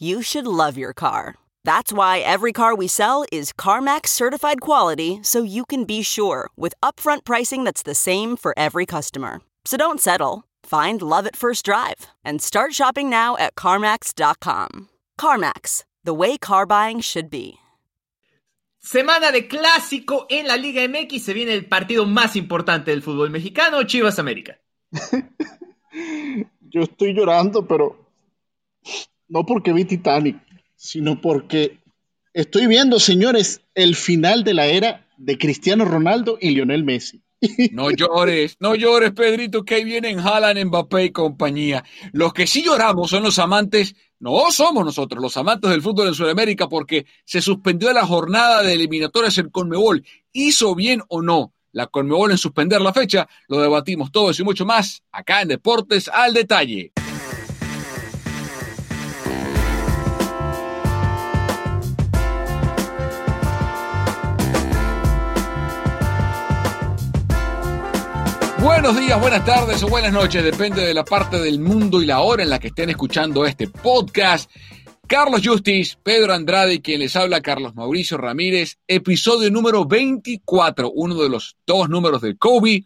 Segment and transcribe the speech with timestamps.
[0.00, 1.36] you should love your car.
[1.64, 6.50] That's why every car we sell is CarMax certified quality so you can be sure
[6.56, 9.40] with upfront pricing that's the same for every customer.
[9.64, 10.44] So don't settle.
[10.64, 14.88] Find love at first drive and start shopping now at CarMax.com.
[15.18, 17.58] CarMax, the way car buying should be.
[18.82, 21.22] Semana de clásico en la Liga MX.
[21.22, 24.58] Se viene el partido más importante del fútbol mexicano, Chivas América.
[26.70, 27.96] Yo estoy llorando, pero
[29.30, 30.36] no porque vi Titanic,
[30.76, 31.78] sino porque
[32.34, 37.22] estoy viendo, señores, el final de la era de Cristiano Ronaldo y Lionel Messi.
[37.72, 41.84] No llores, no llores, Pedrito, que ahí vienen Haaland, Mbappé y compañía.
[42.12, 46.14] Los que sí lloramos son los amantes, no somos nosotros, los amantes del fútbol en
[46.14, 50.04] Sudamérica, porque se suspendió la jornada de eliminatorias en Conmebol.
[50.32, 53.26] ¿Hizo bien o no la Conmebol en suspender la fecha?
[53.48, 56.92] Lo debatimos todo y mucho más acá en Deportes al Detalle.
[68.82, 72.20] Buenos días, buenas tardes o buenas noches, depende de la parte del mundo y la
[72.20, 74.50] hora en la que estén escuchando este podcast.
[75.06, 81.28] Carlos Justice, Pedro Andrade quien les habla, Carlos Mauricio Ramírez, episodio número 24, uno de
[81.28, 82.84] los dos números de Kobe.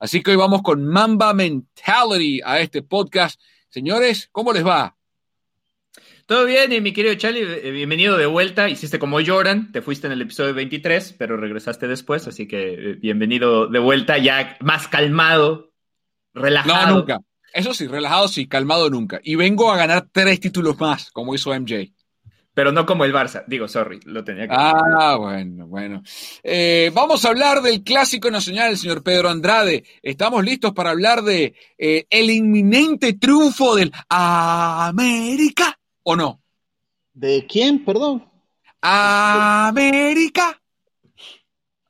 [0.00, 3.40] Así que hoy vamos con Mamba Mentality a este podcast.
[3.68, 4.96] Señores, ¿cómo les va?
[6.30, 8.68] Todo bien, y mi querido Charlie, eh, bienvenido de vuelta.
[8.68, 12.94] Hiciste como lloran, te fuiste en el episodio 23, pero regresaste después, así que eh,
[13.00, 15.72] bienvenido de vuelta, ya más calmado,
[16.32, 16.86] relajado.
[16.86, 17.18] No, nunca.
[17.52, 19.18] Eso sí, relajado sí, calmado nunca.
[19.24, 21.92] Y vengo a ganar tres títulos más, como hizo MJ.
[22.54, 23.42] Pero no como el Barça.
[23.48, 26.00] Digo, sorry, lo tenía que Ah, bueno, bueno.
[26.44, 29.82] Eh, vamos a hablar del clásico nacional, señor Pedro Andrade.
[30.00, 35.76] ¿Estamos listos para hablar de el inminente triunfo del América?
[36.10, 36.42] ¿O no?
[37.14, 38.28] ¿De quién, perdón?
[38.80, 40.60] América.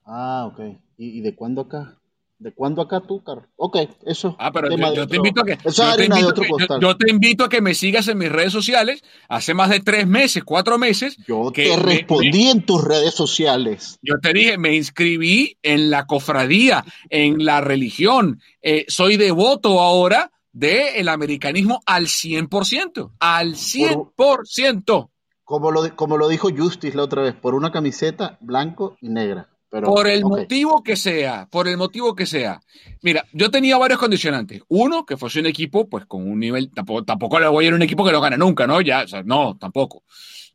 [0.04, 0.60] Ah, ok.
[0.98, 1.96] ¿Y, y de cuándo acá?
[2.38, 3.46] ¿De cuándo acá tú, Carlos?
[3.56, 4.36] Ok, eso.
[4.38, 7.10] Ah, pero yo, yo te invito a que, yo te invito, que yo, yo te
[7.10, 9.02] invito, a que me sigas en mis redes sociales.
[9.30, 11.16] Hace más de tres meses, cuatro meses.
[11.26, 13.98] Yo te respondí me, en tus redes sociales.
[14.02, 18.42] Yo te dije, me inscribí en la cofradía, en la religión.
[18.60, 25.10] Eh, soy devoto ahora del americanismo al 100%, al 100%.
[25.44, 29.48] Como lo, como lo dijo Justice la otra vez, por una camiseta blanco y negra.
[29.70, 30.42] Pero, por el okay.
[30.42, 32.60] motivo que sea, por el motivo que sea.
[33.02, 34.62] Mira, yo tenía varios condicionantes.
[34.66, 37.72] Uno, que fuese un equipo, pues con un nivel, tampoco, tampoco le voy a ir
[37.72, 38.80] a un equipo que no gane nunca, ¿no?
[38.80, 40.02] Ya, o sea, no, tampoco.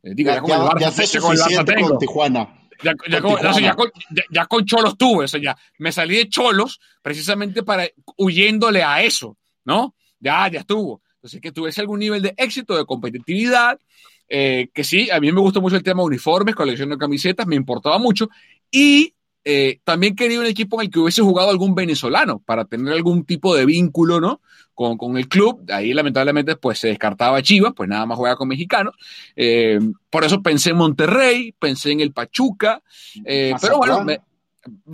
[0.02, 2.68] Eh, digo, ya, ya, ya, Barça, ya fue suficiente con, con Tijuana.
[2.82, 3.90] Ya, ya, con, no, ya, con,
[4.30, 7.88] ya, con, Cholos tuve, o sea, ya me salí de Cholos precisamente para
[8.18, 9.94] huyéndole a eso, ¿no?
[10.20, 11.02] Ya, ya estuvo.
[11.16, 13.78] Entonces, que tuviese algún nivel de éxito, de competitividad,
[14.28, 17.56] eh, que sí, a mí me gustó mucho el tema uniformes, colección de camisetas, me
[17.56, 18.28] importaba mucho,
[18.70, 19.14] y
[19.44, 23.24] eh, también quería un equipo en el que hubiese jugado algún venezolano para tener algún
[23.24, 24.40] tipo de vínculo, ¿no?
[24.74, 25.64] Con, con el club.
[25.70, 28.94] Ahí, lamentablemente, pues se descartaba Chivas, pues nada más juega con mexicanos.
[29.36, 29.78] Eh,
[30.10, 32.82] por eso pensé en Monterrey, pensé en el Pachuca,
[33.24, 34.20] pero bueno, me,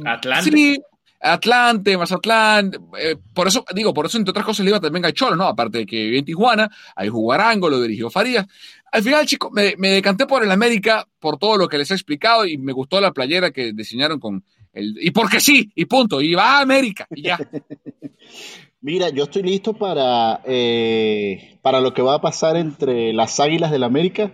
[0.05, 0.51] Atlante.
[0.51, 0.83] Sí,
[1.23, 5.13] Atlante, Mazatlán, eh, por eso, digo, por eso entre otras cosas le iba también a
[5.13, 5.45] Cholo, ¿no?
[5.45, 8.47] Aparte de que vive en Tijuana, ahí jugó Arango, lo dirigió Farías.
[8.91, 12.45] Al final, chicos, me, decanté por el América, por todo lo que les he explicado
[12.45, 16.59] y me gustó la playera que diseñaron con y porque sí, y punto, y va
[16.59, 17.39] a América, y ya.
[18.81, 23.71] Mira, yo estoy listo para, eh, para lo que va a pasar entre las Águilas
[23.71, 24.33] del América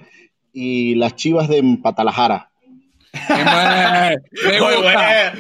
[0.52, 2.47] y las Chivas de Patalajara.
[4.44, 5.32] Me gusta.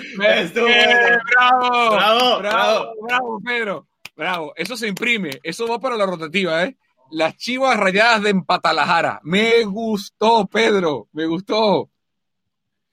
[1.34, 3.86] bravo, bravo, bravo, bravo, Pedro.
[4.16, 6.76] Bravo, eso se imprime, eso va para la rotativa, ¿eh?
[7.10, 9.20] Las chivas rayadas de Empatalajara.
[9.22, 11.88] Me gustó, Pedro, me gustó.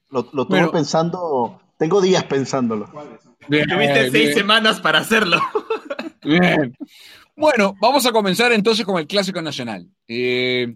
[0.09, 2.91] Lo, lo pensando, tengo días pensándolo.
[3.47, 5.41] Tuviste seis semanas para hacerlo.
[6.23, 6.75] Bien.
[7.35, 9.89] Bueno, vamos a comenzar entonces con el Clásico Nacional.
[10.07, 10.75] Eh,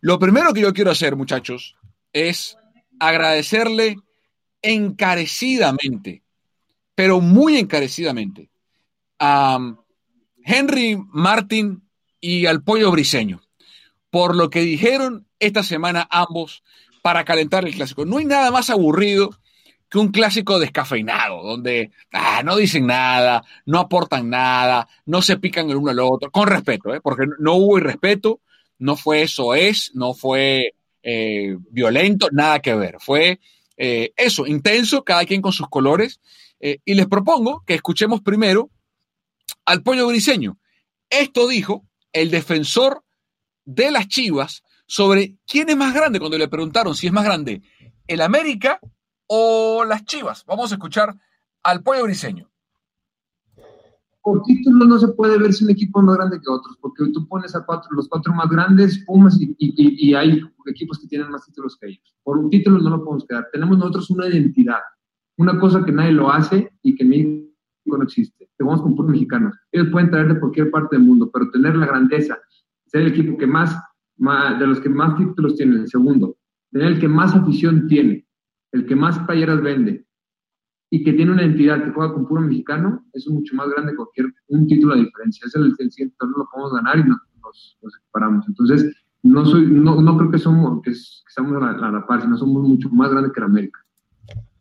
[0.00, 1.76] lo primero que yo quiero hacer, muchachos,
[2.12, 2.58] es
[3.08, 3.96] agradecerle
[4.62, 6.22] encarecidamente,
[6.94, 8.50] pero muy encarecidamente,
[9.18, 9.58] a
[10.44, 11.82] Henry Martin
[12.20, 13.42] y al Pollo Briseño,
[14.10, 16.62] por lo que dijeron esta semana ambos
[17.02, 18.06] para calentar el clásico.
[18.06, 19.30] No hay nada más aburrido
[19.90, 25.70] que un clásico descafeinado, donde ah, no dicen nada, no aportan nada, no se pican
[25.70, 27.00] el uno al otro, con respeto, ¿eh?
[27.00, 28.40] porque no hubo irrespeto,
[28.78, 30.74] no fue eso es, no fue
[31.04, 33.38] eh, violento, nada que ver, fue
[33.76, 36.20] eh, eso, intenso, cada quien con sus colores,
[36.60, 38.70] y les propongo que escuchemos primero
[39.66, 40.58] al pollo briseño.
[41.10, 43.04] Esto dijo el defensor
[43.66, 47.60] de las Chivas sobre quién es más grande cuando le preguntaron si es más grande
[48.06, 48.80] el América
[49.26, 50.44] o las Chivas.
[50.46, 51.14] Vamos a escuchar
[51.62, 52.50] al pollo briseño.
[54.24, 57.04] Por título no se puede ver si un equipo es más grande que otros, porque
[57.12, 61.30] tú pones a cuatro, los cuatro más grandes, Pumas, y, y, hay equipos que tienen
[61.30, 62.14] más títulos que ellos.
[62.22, 63.48] Por un título no lo podemos quedar.
[63.52, 64.78] Tenemos nosotros una identidad,
[65.36, 68.48] una cosa que nadie lo hace y que en México no existe.
[68.56, 69.54] Que vamos con puros mexicanos.
[69.70, 72.38] Ellos pueden traer de cualquier parte del mundo, pero tener la grandeza,
[72.86, 73.78] ser el equipo que más,
[74.16, 76.38] más de los que más títulos tienen, el segundo,
[76.72, 78.26] tener el que más afición tiene,
[78.72, 80.06] el que más playeras vende
[80.90, 83.96] y que tiene una entidad que juega con puro mexicano, es mucho más grande que
[83.96, 85.46] cualquier un título de diferencia.
[85.46, 88.46] Es el, el siguiente no lo podemos ganar y nos, nos, separamos.
[88.46, 92.22] Entonces, no, soy, no, no creo que somos que, estamos a la, a la par,
[92.22, 93.80] sino somos mucho más grandes que la América.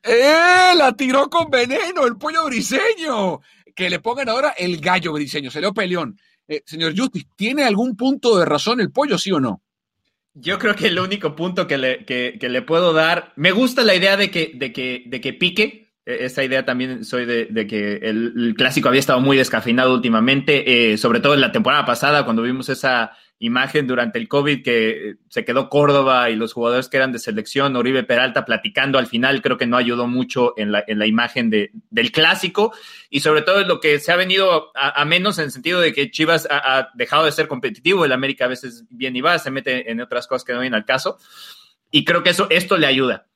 [0.04, 0.76] ¡Eh!
[0.76, 3.40] La tiró con veneno el pollo briseño.
[3.76, 6.18] Que le pongan ahora el gallo briseño, se lo peleón.
[6.48, 9.62] Eh, señor Justice, ¿tiene algún punto de razón el pollo, sí o no?
[10.36, 13.96] Yo creo que el único punto que le, que, le puedo dar, me gusta la
[13.96, 15.83] idea de que, de que, de que pique.
[16.06, 20.98] E, esa idea también soy de, que el, clásico había estado muy descafeinado últimamente, eh,
[20.98, 25.44] sobre todo en la temporada pasada, cuando vimos esa imagen durante el COVID que se
[25.44, 29.58] quedó Córdoba y los jugadores que eran de selección, Oribe Peralta platicando al final, creo
[29.58, 32.74] que no ayudó mucho en la, en la imagen de, del clásico
[33.10, 35.92] y sobre todo es lo que se ha venido a, menos en el sentido de
[35.92, 39.52] que Chivas ha, dejado de ser competitivo, el América a veces bien y va, se
[39.52, 41.18] mete en otras cosas que no vienen al caso
[41.92, 43.28] y creo que eso, esto le ayuda.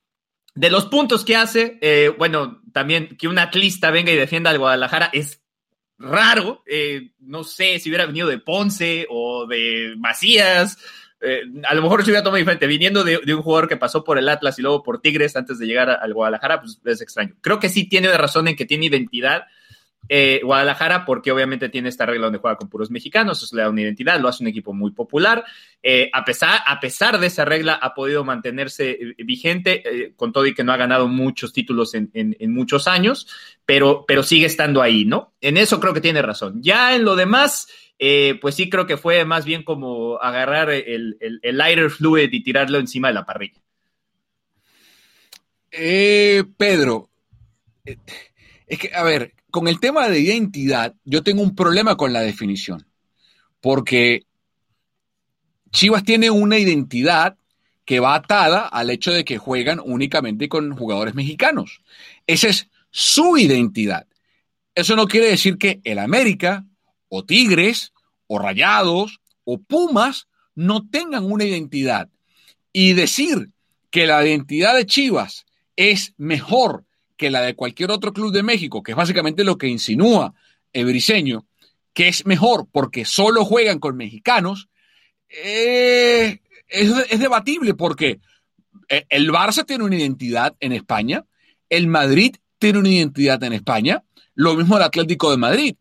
[0.57, 4.57] De los puntos que hace, eh, bueno, también que un atlista venga y defienda al
[4.57, 5.43] Guadalajara es
[5.99, 6.63] raro.
[6.65, 10.79] Eh, no sé si hubiera venido de Ponce o de Macías.
[11.21, 12.65] Eh, a lo mejor se hubiera tomado diferente.
[12.65, 15.67] Viniendo de, un jugador que pasó por el Atlas y luego por Tigres antes de
[15.67, 17.35] llegar al Guadalajara, pues es extraño.
[17.41, 19.43] Creo que sí tiene razón en que tiene identidad
[20.09, 23.69] eh, Guadalajara, porque obviamente tiene esta regla donde juega con puros mexicanos, eso le da
[23.69, 25.43] una identidad, lo hace un equipo muy popular.
[25.83, 30.45] Eh, a, pesar, a pesar de esa regla, ha podido mantenerse eh, vigente, con todo
[30.45, 33.27] y que no ha ganado muchos títulos en, muchos años,
[33.65, 35.33] pero, pero sigue estando ahí, ¿no?
[35.41, 36.61] En eso creo que tiene razón.
[36.61, 37.67] Ya en lo demás,
[38.41, 42.43] pues sí creo que fue más bien como agarrar el, el, el lighter fluid y
[42.43, 43.61] tirarlo encima de la parrilla.
[46.57, 47.09] Pedro,
[48.67, 52.21] es que, a ver, con el tema de identidad, yo tengo un problema con la
[52.21, 52.87] definición,
[53.61, 54.25] porque
[55.71, 57.37] Chivas tiene una identidad
[57.85, 61.81] que va atada al hecho de que juegan únicamente con jugadores mexicanos.
[62.25, 64.07] Esa es su identidad.
[64.75, 66.65] Eso no quiere decir que el América
[67.07, 67.93] o Tigres
[68.27, 72.09] o Rayados o Pumas no tengan una identidad.
[72.73, 73.51] Y decir
[73.89, 75.45] que la identidad de Chivas
[75.77, 76.83] es mejor
[77.17, 80.33] que la de cualquier otro club de México, que es básicamente lo que insinúa
[80.71, 81.45] Ebriseño,
[81.93, 84.69] que es mejor porque solo juegan con mexicanos,
[85.29, 88.19] eh, es, debatible porque
[88.89, 91.25] eh, el Barça tiene una identidad en España,
[91.69, 94.03] el Madrid tiene una identidad en España,
[94.35, 95.75] lo mismo el Atlético de Madrid.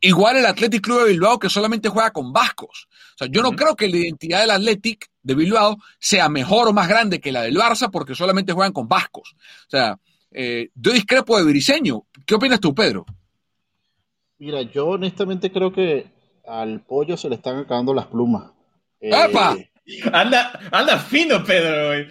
[0.00, 2.88] Igual el Athletic Club de Bilbao que solamente juega con vascos.
[3.14, 6.74] O sea, yo no creo que la identidad del Athletic de Bilbao sea mejor o
[6.74, 9.34] más grande que la del Barça porque solamente juegan con vascos.
[9.66, 9.98] O sea,
[10.34, 12.04] eh, yo discrepo de Briseño.
[12.26, 13.06] ¿Qué opinas tú, Pedro?
[14.38, 16.06] Mira, yo honestamente creo que
[16.46, 18.50] al pollo se le están acabando las plumas.
[19.00, 19.12] Eh,
[20.12, 22.06] anda, anda fino, Pedro.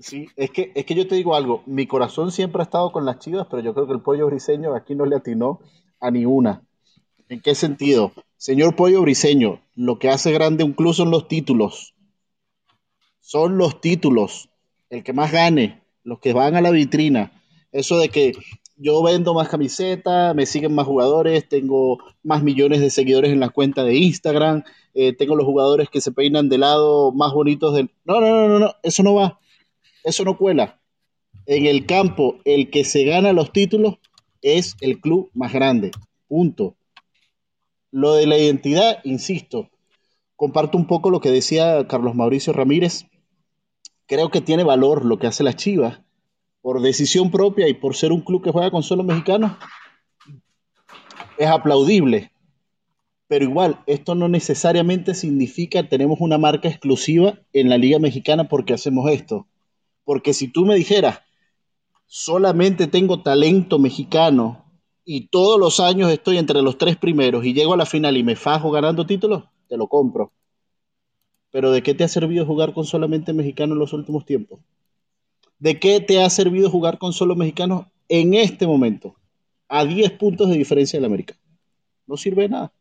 [0.00, 3.04] Sí, es que, es que yo te digo algo, mi corazón siempre ha estado con
[3.04, 5.60] las chivas, pero yo creo que el pollo briseño aquí no le atinó
[6.00, 6.62] a ni una.
[7.28, 8.12] ¿En qué sentido?
[8.36, 11.94] Señor Pollo Briseño, lo que hace grande un club son los títulos.
[13.20, 14.50] Son los títulos.
[14.90, 17.33] El que más gane, los que van a la vitrina.
[17.74, 18.34] Eso de que
[18.76, 23.48] yo vendo más camisetas, me siguen más jugadores, tengo más millones de seguidores en la
[23.48, 24.62] cuenta de Instagram,
[24.94, 27.90] eh, tengo los jugadores que se peinan de lado más bonitos del...
[28.04, 29.40] No, no, no, no, no, eso no va.
[30.04, 30.80] Eso no cuela.
[31.46, 33.96] En el campo, el que se gana los títulos
[34.40, 35.90] es el club más grande.
[36.28, 36.76] Punto.
[37.90, 39.68] Lo de la identidad, insisto,
[40.36, 43.06] comparto un poco lo que decía Carlos Mauricio Ramírez.
[44.06, 46.04] Creo que tiene valor lo que hace la Chivas
[46.64, 49.52] por decisión propia y por ser un club que juega con solo mexicanos.
[51.36, 52.32] Es aplaudible.
[53.28, 58.72] Pero igual, esto no necesariamente significa tenemos una marca exclusiva en la Liga Mexicana porque
[58.72, 59.46] hacemos esto.
[60.04, 61.20] Porque si tú me dijeras,
[62.06, 64.64] solamente tengo talento mexicano
[65.04, 68.22] y todos los años estoy entre los tres primeros y llego a la final y
[68.22, 70.32] me fajo ganando títulos, te lo compro.
[71.50, 74.60] Pero ¿de qué te ha servido jugar con solamente mexicanos en los últimos tiempos?
[75.64, 79.16] ¿De qué te ha servido jugar con solo mexicanos en este momento?
[79.66, 81.38] A 10 puntos de diferencia del América.
[82.06, 82.72] No sirve de nada.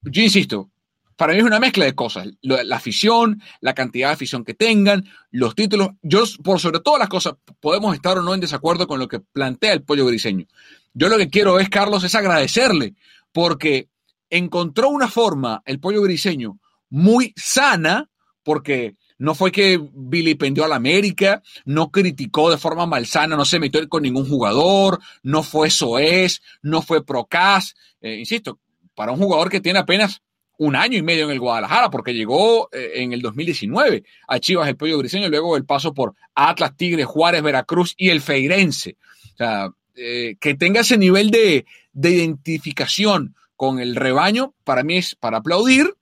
[0.02, 0.70] yo insisto,
[1.16, 2.26] para mí es una mezcla de cosas.
[2.40, 5.90] La afición, la cantidad de afición que tengan, los títulos.
[6.02, 9.20] Yo, por sobre todas las cosas, podemos estar o no en desacuerdo con lo que
[9.20, 10.46] plantea el pollo griseño.
[10.94, 12.94] Yo lo que quiero es, Carlos, es agradecerle
[13.32, 13.88] porque
[14.30, 16.58] encontró una forma, el pollo griseño,
[16.90, 18.10] muy sana,
[18.42, 23.86] porque no fue que vilipendió al América, no criticó de forma malsana, no se metió
[23.88, 27.74] con ningún jugador, no fue Soez, no fue Procas.
[28.00, 28.58] Eh, insisto,
[28.94, 30.22] para un jugador que tiene apenas
[30.58, 34.68] un año y medio en el Guadalajara, porque llegó eh, en el 2019 a Chivas
[34.68, 38.96] el Pollo Griseño, luego el paso por Atlas, Tigre, Juárez, Veracruz y el Feirense.
[39.34, 41.64] O sea, eh, que tenga ese nivel de,
[41.94, 45.94] identificación con el rebaño, para mí es para aplaudir.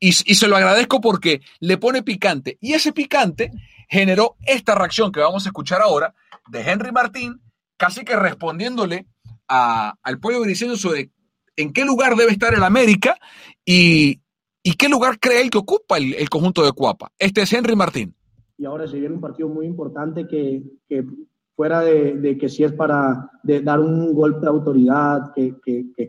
[0.00, 2.58] Y, se lo agradezco porque le pone picante.
[2.60, 3.52] Y ese picante
[3.88, 6.14] generó esta reacción que vamos a escuchar ahora
[6.48, 7.40] de Henry Martín,
[7.76, 9.06] casi que respondiéndole
[9.46, 11.10] al pueblo griseño sobre
[11.56, 13.16] en qué lugar debe estar el América
[13.64, 14.20] y,
[14.78, 17.12] qué lugar cree él que ocupa el, conjunto de Cuapa.
[17.18, 18.14] Este es Henry Martín.
[18.58, 20.62] Y ahora se viene un partido muy importante que,
[21.54, 25.54] fuera de, que si es para dar un golpe de autoridad, que,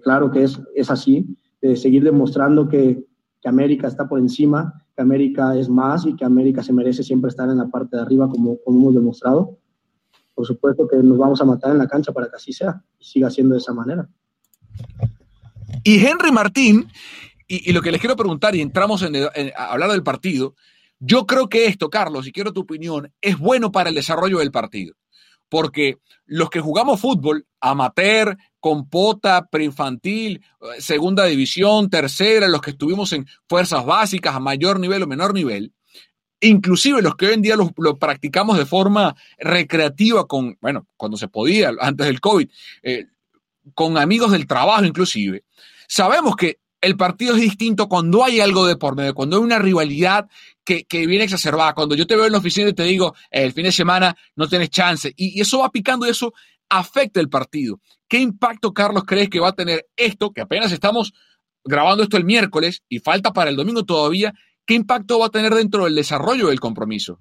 [0.02, 1.26] claro que es, es así,
[1.62, 3.06] de seguir demostrando que,
[3.42, 7.30] que América está por encima, que América es más y que América se merece siempre
[7.30, 9.58] estar en la parte de arriba como, hemos demostrado.
[10.34, 13.06] Por supuesto que nos vamos a matar en la cancha para que así sea y
[13.06, 14.08] siga siendo de esa manera.
[15.84, 16.88] Y Henry Martín,
[17.48, 20.56] y, lo que les quiero preguntar, y entramos en, en, a hablar del partido,
[21.00, 24.52] yo creo que esto, Carlos, y quiero tu opinión, es bueno para el desarrollo del
[24.52, 24.96] partido.
[25.50, 30.42] Porque los que jugamos fútbol, amateur, compota, preinfantil,
[30.80, 35.72] segunda división, tercera, los que estuvimos en fuerzas básicas a mayor nivel o menor nivel,
[36.40, 41.28] inclusive los que hoy en día lo, practicamos de forma recreativa con, bueno, cuando se
[41.28, 42.50] podía, antes del COVID,
[42.82, 43.06] eh,
[43.76, 45.44] con amigos del trabajo inclusive,
[45.88, 49.60] sabemos que el partido es distinto cuando hay algo de por medio, cuando hay una
[49.60, 50.28] rivalidad
[50.64, 53.66] que, viene exacerbada, cuando yo te veo en la oficina y te digo, el fin
[53.66, 56.34] de semana no tienes chance, y, y eso va picando y eso
[56.70, 57.80] afecta el partido.
[58.08, 61.14] ¿Qué impacto, Carlos, crees que va a tener esto, que apenas estamos
[61.64, 64.34] grabando esto el miércoles y falta para el domingo todavía?
[64.66, 67.20] ¿Qué impacto va a tener dentro del desarrollo del compromiso?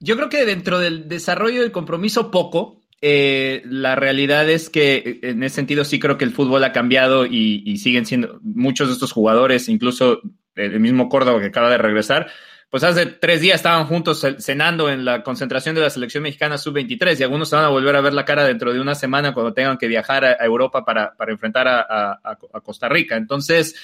[0.00, 2.80] Yo creo que dentro del desarrollo del compromiso poco.
[3.04, 7.26] Eh, la realidad es que en ese sentido sí creo que el fútbol ha cambiado
[7.26, 10.20] y, siguen siendo muchos de estos jugadores, incluso
[10.54, 12.30] el mismo Córdoba que acaba de regresar,
[12.72, 17.20] pues hace tres días estaban juntos cenando en la concentración de la selección mexicana sub-23
[17.20, 19.52] y algunos se van a volver a ver la cara dentro de una semana cuando
[19.52, 23.16] tengan que viajar a, Europa para, enfrentar a, Costa Rica.
[23.16, 23.74] Entonces,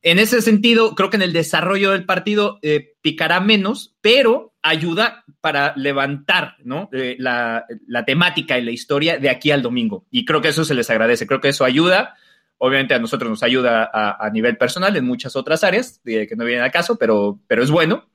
[0.00, 5.26] en ese sentido, creo que en el desarrollo del partido eh, picará menos, pero ayuda
[5.42, 6.88] para levantar ¿no?
[6.90, 10.06] Eh, la, la temática y la historia de aquí al domingo.
[10.10, 12.14] Y creo que eso se les agradece, creo que eso ayuda.
[12.64, 16.62] Obviamente a nosotros nos ayuda a, nivel personal en muchas otras áreas que no vienen
[16.62, 18.06] al caso, pero, pero es bueno.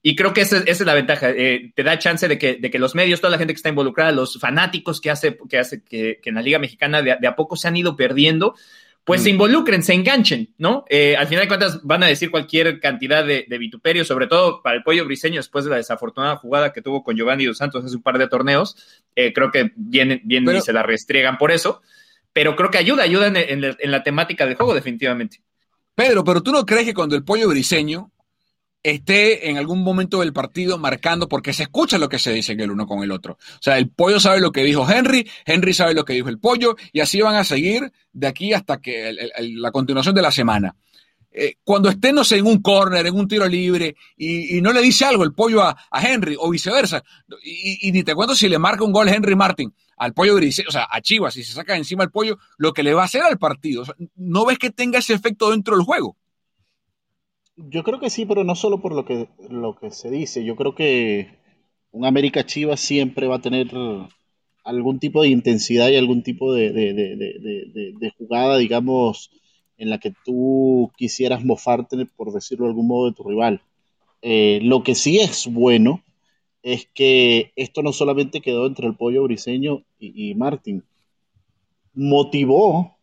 [0.00, 1.30] Y creo que esa, es la ventaja.
[1.30, 3.68] Eh, te da chance de que, de que, los medios, toda la gente que está
[3.68, 7.56] involucrada, los fanáticos que hace que, hace que, en la Liga Mexicana de, a poco
[7.56, 8.54] se han ido perdiendo,
[9.02, 9.32] pues se mm.
[9.32, 10.84] involucren, se enganchen, ¿no?
[10.88, 14.62] Eh, al final de cuentas van a decir cualquier cantidad de, de vituperio, sobre todo
[14.62, 17.84] para el pollo briseño después de la desafortunada jugada que tuvo con Giovanni Dos Santos
[17.84, 18.76] hace un par de torneos.
[19.16, 21.82] Eh, creo que vienen, vienen y se la restriegan por eso
[22.36, 25.40] pero creo que ayuda, ayuda en, la temática del juego, definitivamente.
[25.94, 28.12] Pedro, pero tú no crees que cuando el pollo briseño
[28.82, 32.70] esté en algún momento del partido marcando, porque se escucha lo que se dice el
[32.70, 33.38] uno con el otro.
[33.40, 36.38] O sea, el pollo sabe lo que dijo Henry, Henry sabe lo que dijo el
[36.38, 40.76] pollo, y así van a seguir de aquí hasta que la continuación de la semana.
[41.30, 44.82] Eh, cuando estén, no sé, en un corner, en un tiro libre, y, no le
[44.82, 47.02] dice algo el pollo a, Henry, o viceversa,
[47.42, 50.70] y, ni te cuento si le marca un gol Henry Martin, al pollo gris, o
[50.70, 53.22] sea, a Chivas, si se saca encima el pollo, lo que le va a hacer
[53.22, 53.84] al partido.
[54.14, 56.16] ¿No ves que tenga ese efecto dentro del juego?
[57.56, 60.44] Yo creo que sí, pero no solo por lo que, lo que se dice.
[60.44, 61.38] Yo creo que
[61.90, 63.68] un América Chivas siempre va a tener
[64.62, 69.30] algún tipo de intensidad y algún tipo de, de, jugada, digamos,
[69.78, 73.62] en la que tú quisieras mofarte, por decirlo de algún modo, de tu rival.
[74.20, 76.02] Eh, lo que sí es bueno
[76.66, 80.82] es que esto no solamente quedó entre el pollo briseño y, Martín,
[81.94, 82.98] motivó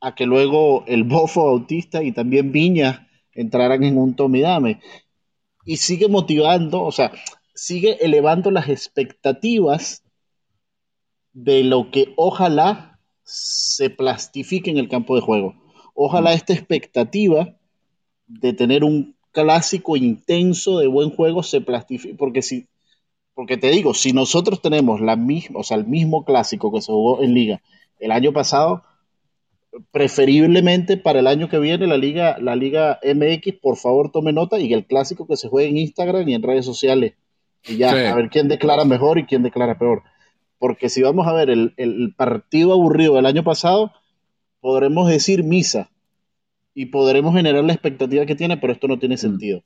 [0.00, 4.80] a que luego el Bofo Bautista y también Viña entraran en un tomidame.
[5.66, 7.12] Y sigue motivando, o sea,
[7.54, 10.02] sigue elevando las expectativas
[11.34, 15.54] de lo que ojalá se plastifique en el campo de juego.
[15.92, 17.58] Ojalá esta expectativa
[18.26, 22.69] de tener un clásico intenso de buen juego se plastifique, porque si
[23.40, 26.92] porque te digo, si nosotros tenemos la misma, o sea, el mismo clásico que se
[26.92, 27.62] jugó en liga
[27.98, 28.84] el año pasado,
[29.92, 34.58] preferiblemente para el año que viene la liga, la liga MX, por favor tome nota
[34.58, 37.14] y el clásico que se juegue en Instagram y en redes sociales.
[37.66, 40.02] Y ya, a ver quién declara mejor y quién declara peor.
[40.58, 43.90] Porque si vamos a ver el, el partido aburrido del año pasado,
[44.60, 45.88] podremos decir misa
[46.74, 49.18] y podremos generar la expectativa que tiene, pero esto no tiene mm.
[49.18, 49.62] sentido.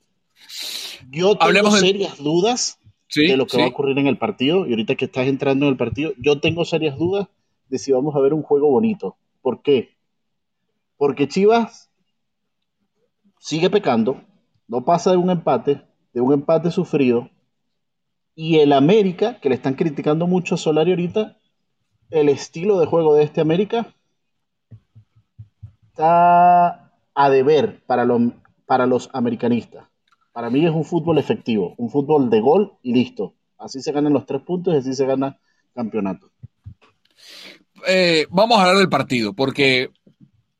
[1.11, 2.79] Yo tengo serias dudas
[3.13, 4.65] de lo que va a ocurrir en el partido.
[4.65, 7.27] Y ahorita que estás entrando en el partido, yo tengo serias dudas
[7.69, 9.17] de si vamos a ver un juego bonito.
[9.41, 9.95] ¿Por qué?
[10.97, 11.91] Porque Chivas
[13.39, 14.21] sigue pecando,
[14.67, 15.81] no pasa de un empate,
[16.13, 17.29] de un empate sufrido.
[18.33, 21.37] Y el América, que le están criticando mucho a Solari ahorita,
[22.09, 23.93] el estilo de juego de este América
[25.87, 28.05] está a deber para,
[28.65, 29.87] para los americanistas.
[30.35, 33.35] Para mí es un fútbol efectivo, un fútbol de gol y listo.
[33.57, 35.39] Así se ganan los tres puntos y así se gana
[35.73, 36.29] campeonato.
[37.87, 39.91] Eh, vamos a hablar del partido, porque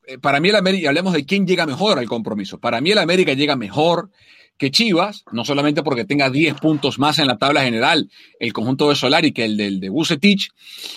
[0.08, 2.58] eh, para mí el América, hablemos de quién llega mejor al compromiso.
[2.58, 4.12] Para mí el América llega mejor
[4.58, 8.10] que Chivas, no solamente porque tenga 10 puntos más en la tabla general
[8.40, 10.52] el conjunto de Solari que el del de Bucetich,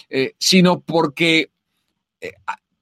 [0.09, 1.51] eh, sino porque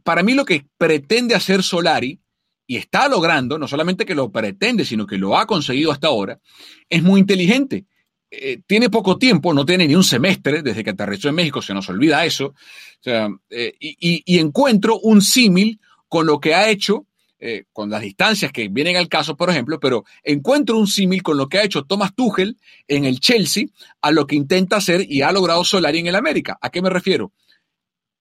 [0.02, 2.20] para mí lo que pretende hacer Solari
[2.66, 6.40] y está logrando, no solamente que lo pretende, sino que lo ha conseguido hasta ahora,
[6.88, 7.86] es muy inteligente.
[8.28, 11.74] Eh, tiene poco tiempo, no tiene ni un semestre desde que aterrizó en México, se
[11.74, 12.54] nos olvida eso,
[13.04, 17.06] eh, y, encuentro un símil con lo que ha hecho,
[17.38, 21.36] eh, con las distancias que vienen al caso, por ejemplo, pero encuentro un símil con
[21.36, 22.56] lo que ha hecho Thomas Tuchel
[22.88, 23.66] en el Chelsea
[24.00, 26.58] a lo que intenta hacer y ha logrado Solari en el América.
[26.60, 27.32] ¿A qué me refiero?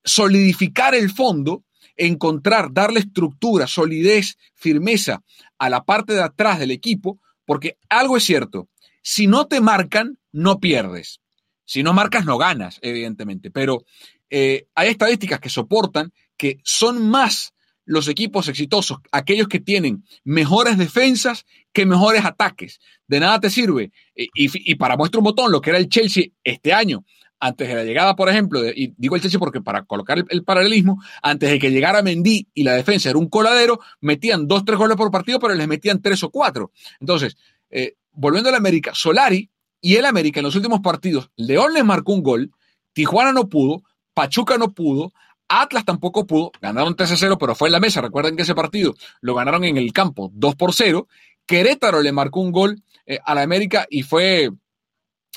[0.04, 1.64] Solidificar el fondo
[1.96, 5.22] encontrar, darle estructura, solidez, firmeza
[5.58, 8.68] a la parte de atrás del equipo, porque algo es cierto,
[9.02, 11.20] si no te marcan, no pierdes.
[11.64, 13.50] Si no marcas, no ganas, evidentemente.
[13.50, 13.84] Pero
[14.30, 17.54] eh, hay estadísticas que soportan que son más
[17.84, 22.80] los equipos exitosos, aquellos que tienen mejores defensas que mejores ataques.
[23.06, 23.92] De nada te sirve.
[24.14, 27.04] Y, y, para muestra un botón, lo que era el Chelsea este año,
[27.38, 31.02] antes de la llegada, por ejemplo, y digo el Chelsea porque para colocar el, paralelismo,
[31.22, 34.96] antes de que llegara Mendy y la defensa era un coladero, metían dos, tres goles
[34.96, 36.72] por partido, pero les metían tres o cuatro.
[37.00, 37.36] Entonces,
[37.70, 41.84] eh, volviendo a la América, Solari y el América en los últimos partidos, León les
[41.84, 42.50] marcó un gol,
[42.92, 43.82] Tijuana no pudo,
[44.14, 45.12] Pachuca no pudo,
[45.48, 48.00] Atlas tampoco pudo, ganaron 3 0, pero fue en la mesa.
[48.00, 51.06] Recuerden que ese partido lo ganaron en el campo 2 por 0.
[51.46, 54.50] Querétaro le marcó un gol eh, a la América y fue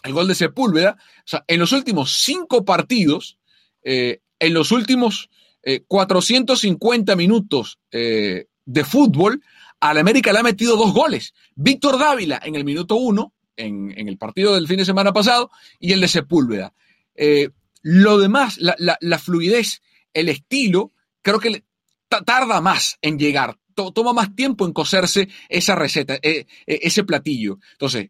[0.03, 0.97] el gol de Sepúlveda.
[0.99, 3.37] O sea, en los últimos cinco partidos,
[3.83, 5.29] eh, en los últimos
[5.87, 9.43] 450 minutos de fútbol,
[9.81, 11.33] a la América le ha metido dos goles.
[11.53, 15.91] Víctor Dávila en el minuto uno, en, el partido del fin de semana pasado, y
[15.91, 16.73] el de Sepúlveda.
[17.83, 19.81] lo demás, la fluidez,
[20.13, 21.63] el estilo, creo que
[22.25, 23.59] tarda más en llegar,
[23.93, 27.59] toma más tiempo en cocerse esa receta, eh, eh, ese platillo.
[27.73, 28.09] Entonces,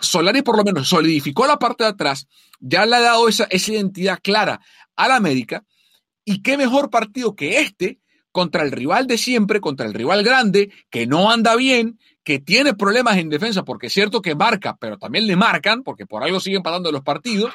[0.00, 2.26] Solari por lo menos solidificó la parte de atrás,
[2.60, 4.60] ya le ha dado esa, identidad clara
[4.96, 5.64] a la América,
[6.24, 7.98] y qué mejor partido que este
[8.32, 12.74] contra el rival de siempre, contra el rival grande, que no anda bien, que tiene
[12.74, 16.38] problemas en defensa, porque es cierto que marca, pero también le marcan, porque por algo
[16.38, 17.52] siguen pasando los partidos,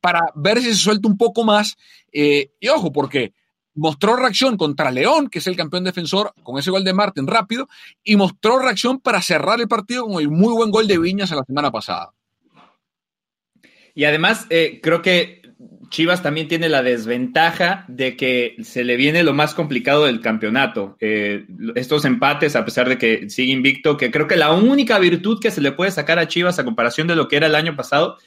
[0.00, 1.76] para ver si se suelta un poco más.
[2.12, 3.32] Eh, y ojo, porque
[3.78, 7.68] mostró reacción contra León, que es el campeón defensor, con ese gol de Martín rápido,
[8.04, 11.38] y mostró reacción para cerrar el partido con el muy buen gol de Viñas en
[11.38, 12.12] la semana pasada.
[13.94, 15.42] Y además, eh, creo que
[15.90, 20.96] Chivas también tiene la desventaja de que se le viene lo más complicado del campeonato.
[21.00, 25.40] Eh, estos empates, a pesar de que sigue invicto, que creo que la única virtud
[25.40, 27.74] que se le puede sacar a Chivas a comparación de lo que era el año
[27.74, 28.18] pasado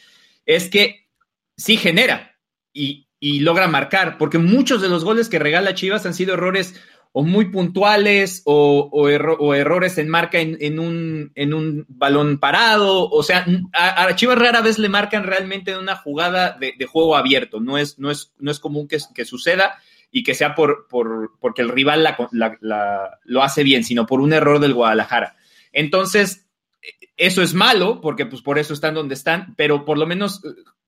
[0.45, 1.07] es que
[1.55, 2.37] sí genera.
[2.73, 6.73] Y, y logra marcar, porque muchos de los goles que regala Chivas han sido errores
[7.13, 9.09] o muy puntuales o,
[9.53, 13.07] errores en marca en, un, en, un, balón parado.
[13.09, 17.59] O sea, a, Chivas rara vez le marcan realmente en una jugada de, juego abierto.
[17.59, 19.77] No es, no es, no es común que, suceda
[20.09, 22.07] y que sea por, por porque el rival
[23.23, 25.35] lo hace bien, sino por un error del Guadalajara.
[25.73, 26.47] Entonces,
[27.17, 30.41] eso es malo, porque pues por eso están donde están, pero por lo menos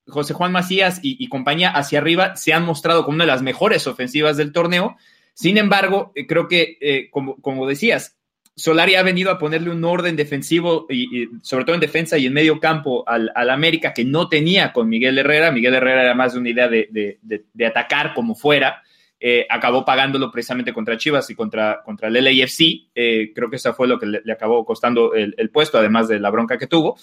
[0.08, 3.88] José Juan Macías y, compañía hacia arriba se han mostrado como una de las mejores
[3.88, 4.98] ofensivas del torneo.
[5.34, 8.18] Sin embargo, eh, creo que, eh, como, decías,
[8.56, 12.34] Solari ha venido a ponerle un orden defensivo, y, sobre todo en defensa y en
[12.34, 15.52] medio campo, al, América que no tenía con Miguel Herrera.
[15.52, 17.20] Miguel Herrera era más de una idea de,
[17.66, 18.84] atacar como fuera.
[19.26, 22.92] Eh, acabó pagándolo precisamente contra Chivas y contra, contra el LAFC.
[22.94, 26.58] creo que eso fue lo que le, acabó costando el, puesto, además de la bronca
[26.58, 26.98] que tuvo.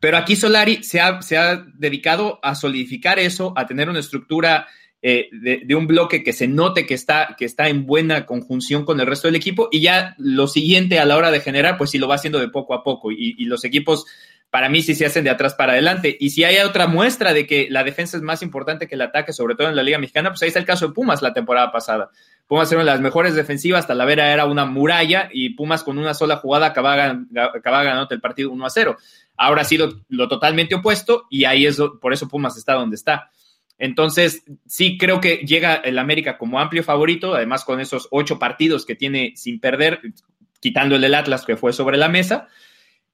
[0.00, 4.66] Pero aquí Solari se ha, se ha dedicado a solidificar eso, a tener una estructura
[5.02, 8.98] eh, de, un bloque que se note que está, que está en buena conjunción con
[8.98, 11.98] el resto del equipo y ya lo siguiente a la hora de generar, pues sí
[11.98, 14.06] lo va haciendo de poco a poco y, los equipos
[14.50, 16.16] para mí sí se hacen de atrás para adelante.
[16.18, 19.32] Y si hay otra muestra de que la defensa es más importante que el ataque,
[19.32, 21.70] sobre todo en la Liga Mexicana, pues ahí está el caso de Pumas la temporada
[21.70, 22.10] pasada.
[22.46, 26.14] Pumas era una de las mejores defensivas, Talavera era una muralla y Pumas con una
[26.14, 27.18] sola jugada acababa,
[27.62, 28.96] ganando el partido 1 a 0.
[29.36, 33.30] Ahora ha sido lo totalmente opuesto y ahí es por eso Pumas está donde está.
[33.78, 38.86] Entonces, sí creo que llega el América como amplio favorito, además con esos ocho partidos
[38.86, 40.00] que tiene sin perder,
[40.60, 42.48] quitándole el Atlas que fue sobre la mesa,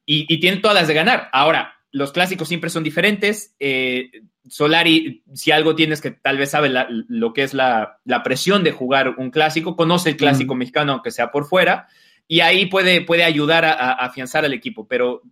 [0.04, 1.28] y, tiene todas las de ganar.
[1.32, 3.54] Ahora, los clásicos siempre son diferentes.
[3.60, 4.10] Eh,
[4.48, 9.14] Solari, si algo tienes que tal vez sabe lo que es la, presión de jugar
[9.18, 11.86] un clásico, conoce el clásico mexicano aunque sea por fuera,
[12.26, 15.22] y ahí puede, puede ayudar a, a afianzar al equipo, pero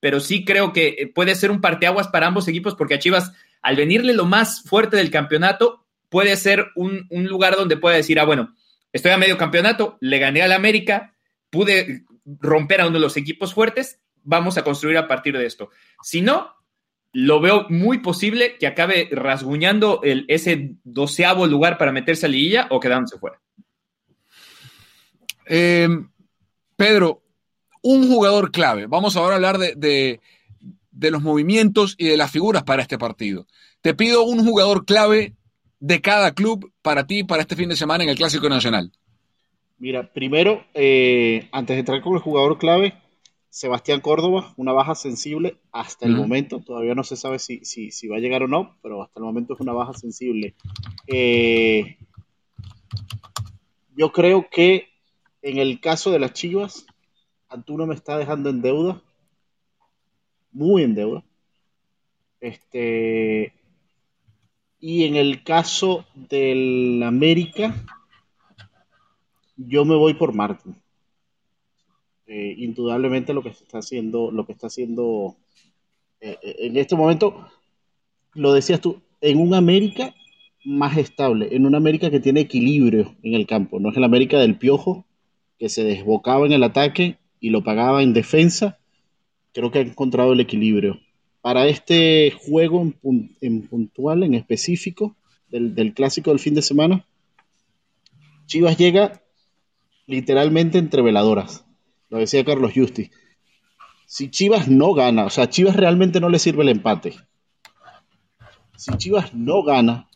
[0.00, 3.32] pero sí creo que eh, puede ser un parteaguas para ambos equipos porque a Chivas,
[3.62, 8.24] al venirle lo más fuerte del campeonato, puede ser un, lugar donde pueda decir, ah,
[8.24, 8.54] bueno,
[8.92, 11.14] estoy a medio campeonato, le gané al América,
[11.50, 15.70] pude romper a uno de los equipos fuertes, vamos a construir a partir de esto.
[16.02, 16.54] Si no,
[17.12, 22.66] lo veo muy posible que acabe rasguñando el, ese doceavo lugar para meterse a liguilla
[22.70, 23.40] o quedándose fuera.
[25.46, 26.08] Em,
[26.76, 27.22] Pedro,
[27.82, 28.86] un jugador clave.
[28.86, 30.20] Vamos ahora a hablar de,
[30.92, 33.46] los movimientos y de las figuras para este partido.
[33.80, 35.34] Te pido un jugador clave
[35.80, 38.92] de cada club para ti para este fin de semana en el Clásico Nacional.
[39.78, 42.94] Mira, primero, eh, antes de entrar con el jugador clave,
[43.50, 46.60] Sebastián Córdoba, una baja sensible hasta el momento.
[46.60, 49.54] Todavía no se sabe si, si, va a llegar o no, pero hasta el momento
[49.54, 50.54] es una baja sensible.
[51.08, 51.98] Eh,
[53.96, 54.88] yo creo que
[55.42, 56.86] en el caso de las Chivas,
[57.48, 59.02] Antuna me está dejando en deuda,
[60.52, 61.24] muy en deuda.
[62.40, 63.52] Este,
[64.78, 67.74] y en el caso del América,
[69.56, 70.79] yo me voy por Martín.
[72.32, 75.34] Eh, indudablemente lo que está haciendo, lo que está haciendo
[76.20, 77.44] eh, eh, en este momento,
[78.34, 80.14] lo decías tú, en un América
[80.64, 84.38] más estable, en un América que tiene equilibrio en el campo, no es el América
[84.38, 85.06] del Piojo,
[85.58, 88.78] que se desbocaba en el ataque y lo pagaba en defensa,
[89.52, 91.00] creo que ha encontrado el equilibrio.
[91.40, 92.92] Para este juego
[93.40, 95.16] en, puntual, en específico,
[95.48, 97.04] del, clásico del fin de semana,
[98.46, 99.20] Chivas llega
[100.06, 101.64] literalmente entre veladoras.
[102.10, 103.10] Lo decía Carlos Justi.
[104.06, 107.14] si Chivas no gana, o sea, Chivas realmente no le sirve el empate.
[108.76, 110.08] Si Chivas no gana,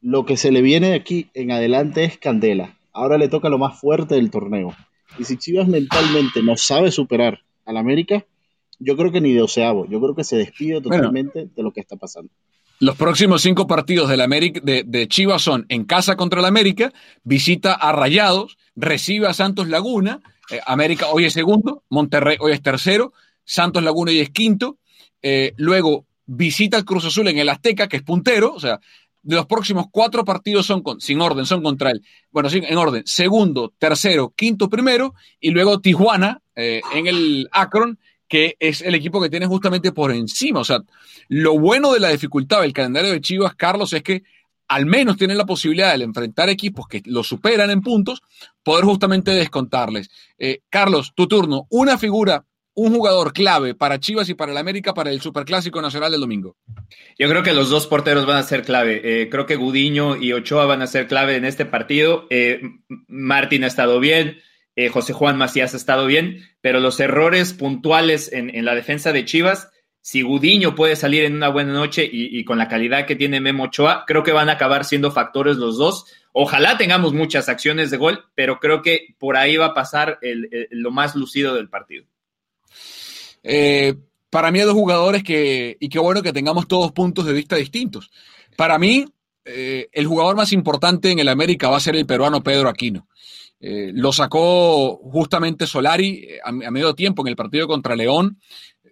[0.00, 2.76] lo que se le viene de aquí en adelante es candela.
[2.92, 4.74] Ahora le toca lo más fuerte del torneo.
[5.18, 8.24] Y si Chivas mentalmente no sabe superar al América,
[8.78, 9.86] yo creo que ni de oceavo.
[9.88, 12.30] Yo creo que se despide totalmente de lo que está pasando.
[12.80, 17.72] Los próximos cinco partidos del América, de, Chivas son en casa contra el América, visita
[17.72, 23.12] a Rayados, recibe a Santos Laguna, eh, América hoy es segundo, Monterrey hoy es tercero,
[23.44, 24.78] Santos Laguna hoy es quinto,
[25.22, 28.80] eh, luego visita al Cruz Azul en el Azteca, que es puntero, o sea,
[29.24, 32.02] de los próximos cuatro partidos son sin orden, son contra él.
[32.30, 37.98] Bueno, sí, en orden, segundo, tercero, quinto, primero, y luego Tijuana eh, en el Akron,
[38.28, 40.60] que es el equipo que tiene justamente por encima.
[40.60, 40.80] O sea,
[41.28, 44.24] lo bueno de la dificultad del calendario de Chivas, Carlos, es que
[44.68, 48.22] al menos tienen la posibilidad de enfrentar equipos que lo superan en puntos,
[48.62, 50.10] poder justamente descontarles.
[50.38, 54.94] Eh, Carlos, tu turno, una figura, un jugador clave para Chivas y para el América
[54.94, 56.56] para el Superclásico Nacional del domingo.
[57.18, 59.00] Yo creo que los dos porteros van a ser clave.
[59.04, 62.26] Eh, creo que Gudiño y Ochoa van a ser clave en este partido.
[62.30, 62.60] Eh,
[63.06, 64.38] Martín ha estado bien.
[64.92, 69.70] José Juan Macías ha estado bien, pero los errores puntuales en, la defensa de Chivas,
[70.04, 73.64] si Gudiño puede salir en una buena noche y, con la calidad que tiene Memo
[73.64, 76.04] Ochoa, creo que van a acabar siendo factores los dos.
[76.34, 80.90] Ojalá tengamos muchas acciones de gol, pero creo que por ahí va a pasar lo
[80.90, 82.04] más lucido del partido.
[83.42, 83.94] Eh,
[84.28, 87.56] para mí hay dos jugadores que, y qué bueno que tengamos todos puntos de vista
[87.56, 88.10] distintos.
[88.58, 89.06] Para mí,
[89.46, 93.08] eh, el jugador más importante en el América va a ser el peruano Pedro Aquino.
[93.58, 98.38] Eh, lo sacó justamente Solari a, medio tiempo en el partido contra León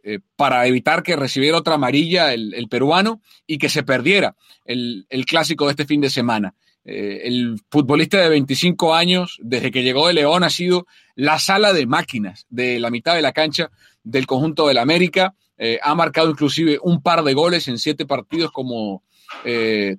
[0.04, 4.34] eh, para evitar que recibiera otra amarilla el, peruano y que se perdiera
[4.64, 6.54] el, clásico de este fin de semana.
[6.84, 11.86] el futbolista de 25 años, desde que llegó de León, ha sido la sala de
[11.86, 13.70] máquinas de la mitad de la cancha
[14.02, 15.36] del conjunto del América.
[15.82, 19.04] ha marcado inclusive un par de goles en siete partidos como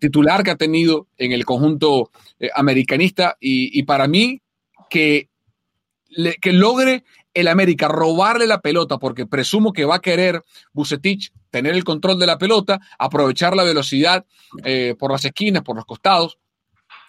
[0.01, 2.11] titular que ha tenido en el conjunto
[2.53, 4.41] americanista y, para mí
[4.89, 5.29] que,
[6.41, 11.73] que logre el América robarle la pelota, porque presumo que va a querer Bucetich tener
[11.73, 14.25] el control de la pelota, aprovechar la velocidad
[14.63, 16.37] eh, por las esquinas, por los costados,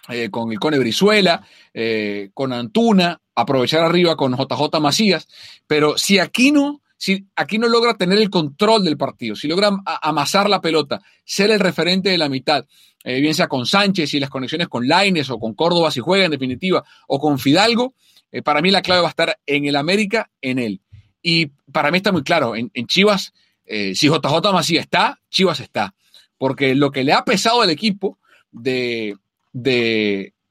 [0.09, 5.27] eh, con el Cone Brizuela, eh, con Antuna, aprovechar arriba con JJ Macías,
[5.67, 9.71] pero si aquí no, si aquí no logra tener el control del partido, si logra
[10.01, 12.65] amasar la pelota, ser el referente de la mitad,
[13.03, 16.31] bien sea con Sánchez y las conexiones con Laines o con Córdoba si juega en
[16.31, 17.93] definitiva, o con Fidalgo,
[18.35, 20.81] eh, para mí la clave va a estar en el América, en él.
[21.21, 23.33] Y para mí está muy claro, en, Chivas,
[23.65, 25.95] eh, si JJ Macías está, Chivas está.
[26.37, 28.19] Porque lo que le ha pesado al equipo
[28.51, 29.15] de,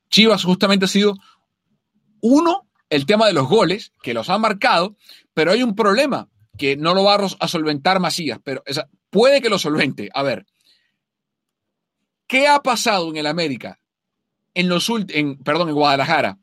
[0.08, 1.14] Chivas justamente ha sido,
[2.20, 4.96] uno, el tema de los goles, que los han marcado,
[5.34, 8.64] pero hay un problema que no lo va a solventar Macías, pero
[9.10, 10.08] puede que lo solvente.
[10.14, 10.46] A ver,
[12.26, 13.78] ¿Qué ha pasado en el América?
[14.54, 16.38] En los en, perdón, en Guadalajara.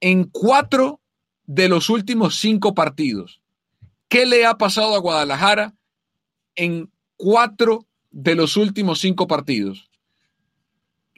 [0.00, 1.00] En cuatro
[1.46, 3.40] de los últimos cinco partidos.
[4.08, 5.74] ¿Qué le ha pasado a Guadalajara
[6.54, 9.90] en cuatro de los últimos cinco partidos?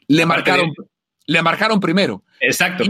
[0.09, 0.73] Le marcaron,
[1.27, 2.25] le marcaron primero.
[2.41, 2.85] Exacto.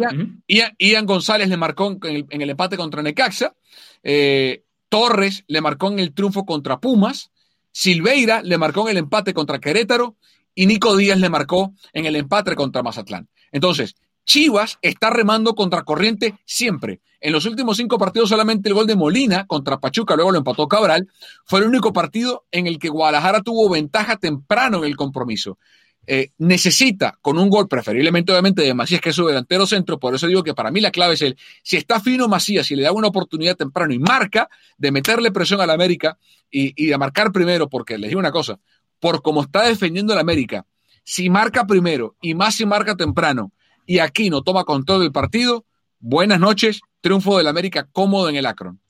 [0.46, 3.54] Ian, González le marcó en el, empate contra Necaxa.
[4.02, 7.30] Eh, Torres le marcó en el triunfo contra Pumas.
[7.70, 10.16] Silveira le marcó en el empate contra Querétaro
[10.54, 13.28] y Nico Díaz le marcó en el empate contra Mazatlán.
[13.52, 17.00] Entonces, Chivas está remando contra corriente siempre.
[17.20, 20.66] En los últimos cinco partidos solamente el gol de Molina contra Pachuca, luego lo empató
[20.66, 21.08] Cabral,
[21.44, 25.58] fue el único partido en el que Guadalajara tuvo ventaja temprano en el compromiso.
[26.04, 30.16] Eh, necesita con un gol, preferiblemente obviamente de Macías, que es su delantero centro, por
[30.16, 32.82] eso digo que para mí la clave es el, si está fino Macías, si le
[32.82, 36.18] da una oportunidad temprano y marca, de meterle presión al América
[36.50, 38.58] y, y de marcar primero, porque les digo una cosa,
[38.98, 40.66] por cómo está defendiendo el América,
[41.04, 43.52] si marca primero y más si marca temprano
[43.92, 45.66] y aquí no toma control del partido,
[46.00, 48.80] buenas noches, triunfo del América cómodo en el Akron.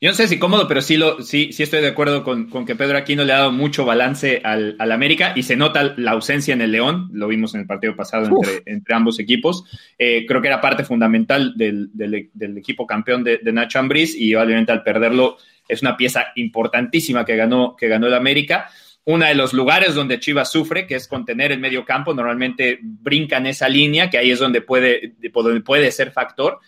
[0.00, 2.76] Yo no sé si cómodo, pero sí, lo, sí, sí estoy de acuerdo con, que
[2.76, 6.60] Pedro Aquino le ha dado mucho balance al, América y se nota la ausencia en
[6.60, 8.30] el León, lo vimos en el partido pasado
[8.64, 9.64] entre, ambos equipos.
[9.98, 11.90] Eh, creo que era parte fundamental del,
[12.56, 17.74] equipo campeón de, Nacho Ambriz y obviamente al perderlo es una pieza importantísima que ganó,
[17.74, 18.70] que ganó el América
[19.06, 23.46] uno de los lugares donde Chivas sufre, que es contener el medio campo, normalmente brincan
[23.46, 26.58] esa línea, que ahí es donde puede, donde puede ser factor.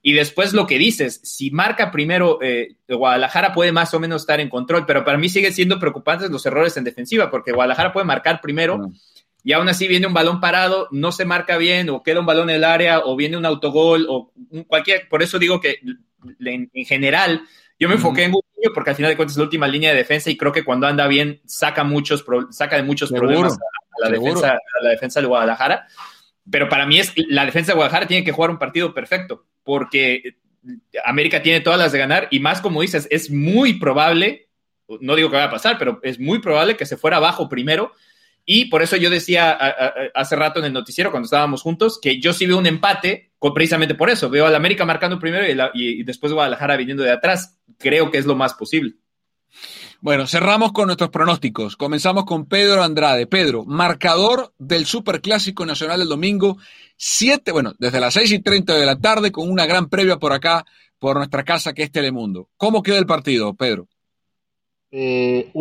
[0.00, 4.38] Y después lo que dices, si marca primero eh, Guadalajara puede más o menos estar
[4.38, 8.06] en control, pero para mí sigue siendo preocupantes los errores en defensiva, porque Guadalajara puede
[8.06, 8.90] marcar primero
[9.42, 12.48] y aún así viene un balón parado, no se marca bien, o queda un balón
[12.50, 14.32] en el área, o viene un autogol, o
[14.68, 15.08] cualquier.
[15.08, 15.80] Por eso digo que
[16.40, 17.42] en general
[17.78, 18.32] Yo me enfoqué en
[18.74, 20.86] porque al final de cuentas es la última línea de defensa y creo que cuando
[20.86, 25.26] anda bien saca, muchos saca de muchos problemas a, la defensa, a la defensa de
[25.26, 25.86] Guadalajara.
[26.50, 30.36] Pero para mí es la defensa de Guadalajara tiene que jugar un partido perfecto porque
[31.04, 34.48] América tiene todas las de ganar y más como dices, es muy probable,
[35.00, 37.92] no digo que vaya a pasar, pero es muy probable que se fuera abajo primero.
[38.44, 39.50] Y por eso yo decía
[40.14, 43.94] hace rato en el noticiero, cuando estábamos juntos, que yo sí veo un empate, precisamente
[43.94, 44.28] por eso.
[44.30, 47.58] Veo al América marcando primero y, y, después Guadalajara viniendo de atrás.
[47.78, 48.94] Creo que es lo más posible.
[50.00, 51.76] Bueno, cerramos con nuestros pronósticos.
[51.76, 53.26] Comenzamos con Pedro Andrade.
[53.26, 56.58] Pedro, marcador del Superclásico Nacional del domingo,
[56.96, 60.32] siete, bueno, desde las seis y treinta de la tarde, con una gran previa por
[60.32, 60.64] acá,
[60.98, 62.48] por nuestra casa que es Telemundo.
[62.56, 63.88] ¿Cómo queda el partido, Pedro?
[64.92, 64.92] 1-1.
[64.92, 65.52] Eh,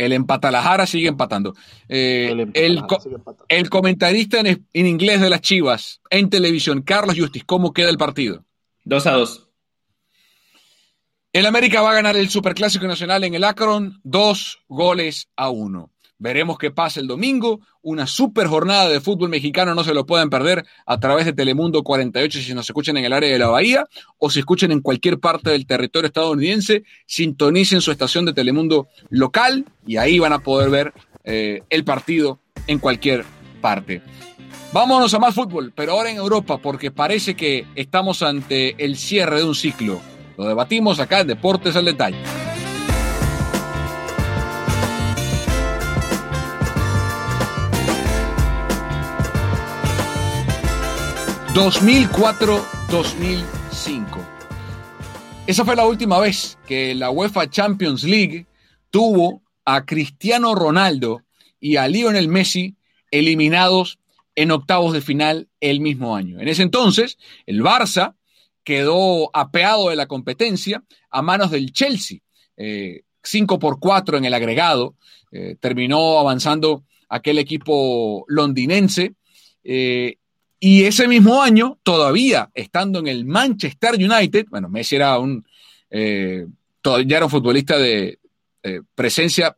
[0.00, 1.54] el empatalajara sigue empatando.
[1.86, 7.98] Eh, el, comentarista en, inglés de las Chivas en televisión, Carlos Justis, ¿cómo queda el
[7.98, 8.44] partido?
[8.84, 9.48] 2 a 2.
[11.34, 15.90] El América va a ganar el Superclásico Nacional en el Akron, dos goles a uno.
[16.20, 17.60] Veremos qué pasa el domingo.
[17.80, 21.82] Una super jornada de fútbol mexicano, no se lo pueden perder a través de Telemundo
[21.82, 23.86] 48 si nos escuchan en el área de la Bahía
[24.18, 26.84] o si escuchan en cualquier parte del territorio estadounidense.
[27.06, 30.92] Sintonicen su estación de Telemundo local y ahí van a poder ver
[31.24, 33.24] eh, el partido en cualquier
[33.62, 34.02] parte.
[34.74, 39.38] Vámonos a más fútbol, pero ahora en Europa, porque parece que estamos ante el cierre
[39.38, 40.00] de un ciclo.
[40.36, 42.18] Lo debatimos acá en Deportes al Detalle.
[51.54, 53.44] 2004-2005.
[55.48, 58.46] Esa fue la última vez que la UEFA Champions League
[58.90, 61.22] tuvo a Cristiano Ronaldo
[61.58, 62.76] y a Lionel Messi
[63.10, 63.98] eliminados
[64.36, 66.40] en octavos de final el mismo año.
[66.40, 68.14] En ese entonces, el Barça
[68.62, 72.20] quedó apeado de la competencia a manos del Chelsea.
[72.56, 74.94] 5 eh, por 4 en el agregado.
[75.32, 79.14] Eh, terminó avanzando aquel equipo londinense.
[79.64, 80.19] Eh,
[80.62, 85.42] y ese mismo año, todavía estando en el Manchester United, bueno, Messi era un,
[85.88, 86.46] eh,
[87.06, 88.18] ya era un futbolista de
[88.62, 89.56] eh, presencia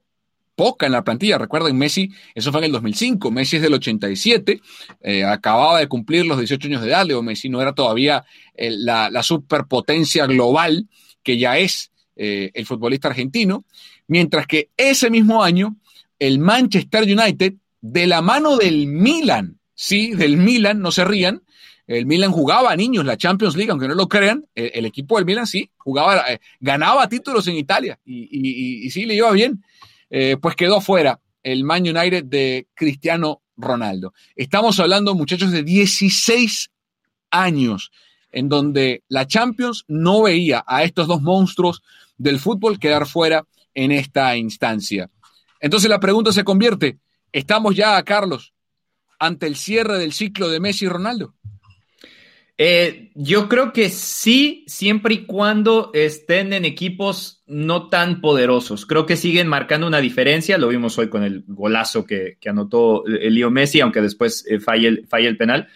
[0.55, 1.39] poca en la plantilla.
[1.39, 4.61] Recuerden, Messi, eso fue en el 2005, Messi es del 87,
[5.01, 8.25] eh, acababa de cumplir los 18 años de edad, Leo Messi no era todavía
[8.57, 10.87] la, la, superpotencia global
[11.25, 13.65] que ya es el futbolista argentino,
[14.07, 15.77] mientras que ese mismo año,
[16.21, 21.43] el Manchester United, de la mano del Milan, sí, del Milan, no se rían.
[21.87, 24.47] El Milan jugaba a niños la Champions League, aunque no lo crean.
[24.55, 29.31] El, equipo del Milan sí, jugaba, eh, ganaba títulos en Italia y, sí le iba
[29.33, 29.63] bien.
[30.11, 34.13] Eh, pues quedó fuera el Man United de Cristiano Ronaldo.
[34.37, 36.71] Estamos hablando, muchachos, de 16
[37.31, 37.91] años
[38.31, 41.83] en donde la Champions no veía a estos dos monstruos
[42.17, 45.11] del fútbol quedar fuera en esta instancia.
[45.61, 46.99] Entonces la pregunta se convierte,
[47.31, 48.52] ¿estamos ya, Carlos,
[49.23, 51.35] ante el cierre del ciclo de Messi y Ronaldo?
[52.59, 58.87] Eh, yo creo que sí, siempre y cuando estén en equipos no tan poderosos.
[58.87, 60.59] Creo que siguen marcando una diferencia.
[60.59, 65.37] Lo vimos hoy con el golazo que, anotó el Leo Messi, aunque después eh, el,
[65.37, 65.69] penal.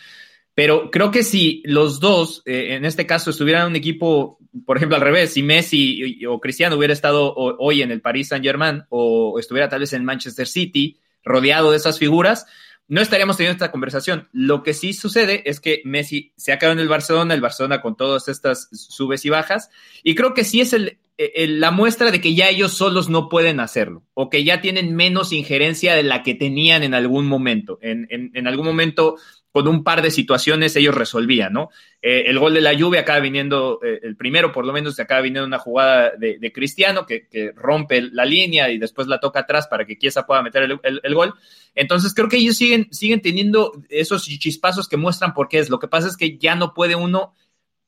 [0.54, 4.76] Pero creo que si los dos, eh, en este caso, estuvieran en un equipo, por
[4.76, 8.84] ejemplo, al revés, si Messi o Cristiano hubiera estado hoy en el Paris Saint Germain
[8.90, 12.46] o estuviera tal vez en Manchester City, rodeado de esas figuras,
[12.88, 14.28] no estaríamos teniendo esta conversación.
[14.32, 17.80] Lo que sí sucede es que Messi se ha quedado en el Barcelona, el Barcelona
[17.80, 19.70] con todas estas subes y bajas,
[20.02, 23.60] y creo que sí es el, la muestra de que ya ellos solos no pueden
[23.60, 27.78] hacerlo, o que ya tienen menos injerencia de la que tenían en algún momento.
[27.82, 29.16] En, en algún momento
[29.56, 31.70] con un par de situaciones ellos resolvían, ¿no?
[32.02, 35.22] Eh, el gol de la lluvia acaba viniendo, eh, el primero por lo menos, acaba
[35.22, 39.86] viniendo una jugada de, Cristiano que, rompe la línea y después la toca atrás para
[39.86, 41.32] que Chiesa pueda meter el, gol.
[41.74, 45.70] Entonces creo que ellos siguen, siguen teniendo esos chispazos que muestran por qué es.
[45.70, 47.32] Lo que pasa es que ya no puede uno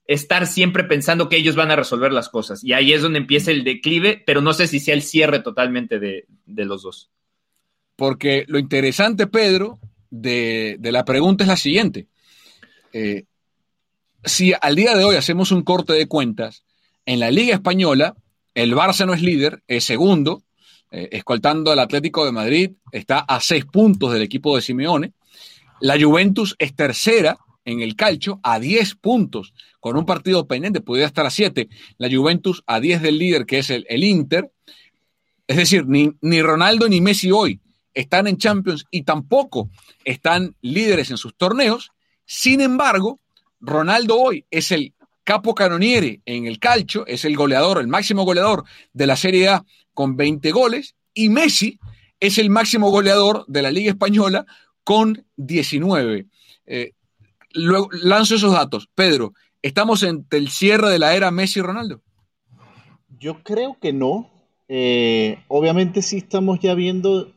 [0.07, 2.64] estar siempre pensando que ellos van a resolver las cosas.
[2.64, 5.98] Y ahí es donde empieza el declive, pero no sé si sea el cierre totalmente
[5.98, 7.11] de, de los dos.
[7.94, 9.79] Porque lo interesante, Pedro,
[10.11, 12.06] de, la pregunta es la siguiente.
[12.92, 13.25] Eh,
[14.25, 16.65] si al día de hoy hacemos un corte de cuentas,
[17.06, 18.17] en la Liga Española,
[18.54, 20.42] el Barça no es líder, es segundo,
[20.90, 25.13] eh, escoltando al Atlético de Madrid, está a seis puntos del equipo de Simeone.
[25.81, 31.06] La Juventus es tercera en el calcio, a diez puntos, con un partido pendiente, podría
[31.06, 31.69] estar a siete.
[31.98, 34.50] La Juventus a diez del líder, que es el, el Inter.
[35.46, 37.61] Es decir, ni, ni Ronaldo ni Messi hoy
[37.99, 39.71] están en Champions y tampoco
[40.05, 41.90] están líderes en sus torneos.
[42.25, 43.19] Sin embargo,
[43.61, 44.94] Ronaldo hoy es el
[45.25, 49.65] capo canoniere en el calcio, es el goleador, el máximo goleador de la Serie A
[49.94, 51.81] con 20 goles, y Messi
[52.21, 54.46] es el máximo goleador de la Liga Española
[54.85, 56.27] con 19.
[56.67, 56.92] Eh,
[57.53, 58.88] luego lanzo esos datos.
[58.94, 62.01] Pedro, ¿estamos en el cierre de la era Messi-Ronaldo?
[63.19, 64.31] Yo creo que no.
[64.69, 67.33] Eh, obviamente sí estamos ya viendo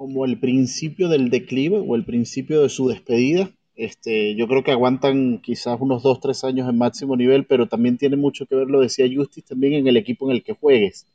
[0.00, 3.50] como el principio del declive o el principio de su despedida.
[3.76, 7.98] Este, yo creo que aguantan quizás unos 2, 3 años en máximo nivel, pero también
[7.98, 11.06] tiene mucho que ver, lo decía Justice, también en el equipo en el que juegues.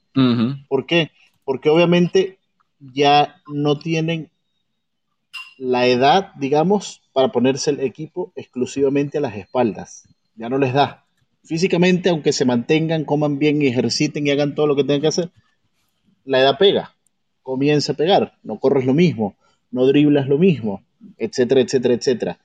[0.67, 1.09] ¿Por qué?
[1.43, 2.37] Porque obviamente
[2.79, 4.29] ya no tienen
[5.57, 10.07] la edad, digamos, para ponerse el equipo exclusivamente a las espaldas.
[10.35, 11.07] Ya no les da.
[11.43, 15.07] Físicamente, aunque se mantengan, coman bien y ejerciten y hagan todo lo que tengan que
[15.07, 15.31] hacer,
[16.23, 16.94] la edad pega.
[17.45, 18.33] Comienza a pegar.
[18.41, 19.35] No corres lo mismo,
[19.69, 20.81] no driblas lo mismo,
[21.19, 22.39] etcétera, etcétera, etcétera.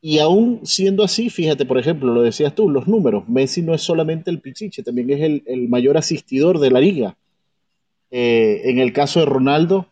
[0.00, 3.28] Y aún siendo así, fíjate, por ejemplo, lo decías tú, los números.
[3.28, 7.16] Messi no es solamente el pichiche, también es el, mayor asistidor de la liga.
[8.12, 9.86] Eh, en el caso de Ronaldo,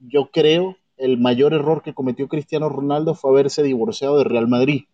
[0.00, 4.84] yo creo el mayor error que cometió Cristiano Ronaldo fue haberse divorciado de Real Madrid.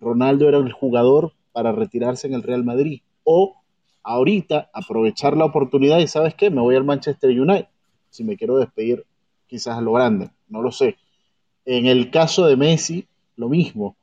[0.00, 3.02] Ronaldo era el jugador para retirarse en el Real Madrid.
[3.22, 3.56] O
[4.02, 7.66] ahorita aprovechar la oportunidad y sabes qué, me voy al Manchester United.
[8.18, 9.06] Si me quiero despedir
[9.46, 10.96] quizás a lo grande, no lo sé.
[11.64, 13.06] En el caso de Messi,
[13.36, 13.96] lo mismo.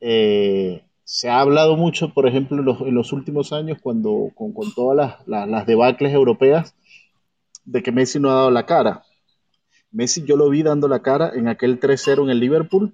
[0.00, 5.48] Eh, se ha hablado mucho, por ejemplo, en los, últimos años, cuando con, todas las,
[5.48, 6.74] las debacles europeas,
[7.64, 9.02] de que Messi no ha dado la cara.
[9.90, 12.92] Messi yo lo vi dando la cara en aquel 3-0 en el Liverpool,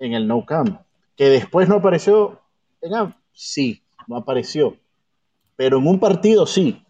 [0.00, 0.82] en el No Camp.
[1.16, 2.42] Que después no apareció,
[2.82, 4.76] en, sí, no apareció.
[5.56, 6.84] Pero en un partido sí.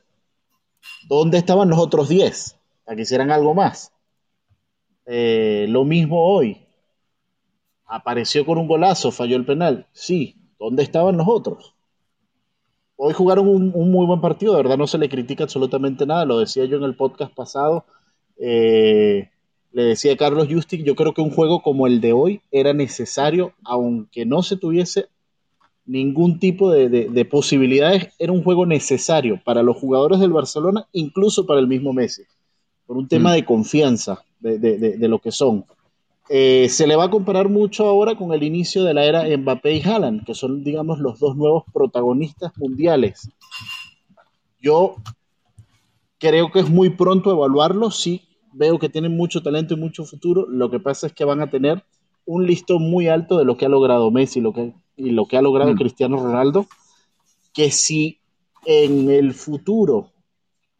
[1.06, 2.58] ¿Dónde estaban los otros 10?
[2.86, 3.92] A que hicieran algo más.
[5.06, 6.58] Eh, lo mismo hoy.
[7.86, 9.86] Apareció con un golazo, falló el penal.
[9.92, 10.36] Sí.
[10.58, 11.74] ¿Dónde estaban los otros?
[12.96, 16.38] Hoy jugaron un, muy buen partido, de verdad no se le critica absolutamente nada, lo
[16.38, 17.84] decía yo en el podcast pasado
[18.36, 19.28] eh,
[19.72, 23.54] le decía Carlos Justic, yo creo que un juego como el de hoy era necesario,
[23.64, 25.06] aunque no se tuviese
[25.86, 31.60] ningún tipo de, posibilidades, era un juego necesario para los jugadores del Barcelona, incluso para
[31.60, 32.22] el mismo Messi,
[32.86, 33.34] por un tema mm.
[33.34, 35.64] de confianza de, lo que son.
[36.28, 39.74] Eh, se le va a comparar mucho ahora con el inicio de la era Mbappé
[39.74, 43.28] y Haaland, que son, digamos, los dos nuevos protagonistas mundiales.
[44.60, 44.96] Yo
[46.18, 48.22] creo que es muy pronto evaluarlo, sí,
[48.52, 51.50] veo que tienen mucho talento y mucho futuro, lo que pasa es que van a
[51.50, 51.84] tener
[52.24, 55.36] un listón muy alto de lo que ha logrado Messi lo que, y lo que
[55.36, 55.76] ha logrado mm.
[55.76, 56.66] Cristiano Ronaldo,
[57.52, 58.18] que si
[58.64, 60.11] en el futuro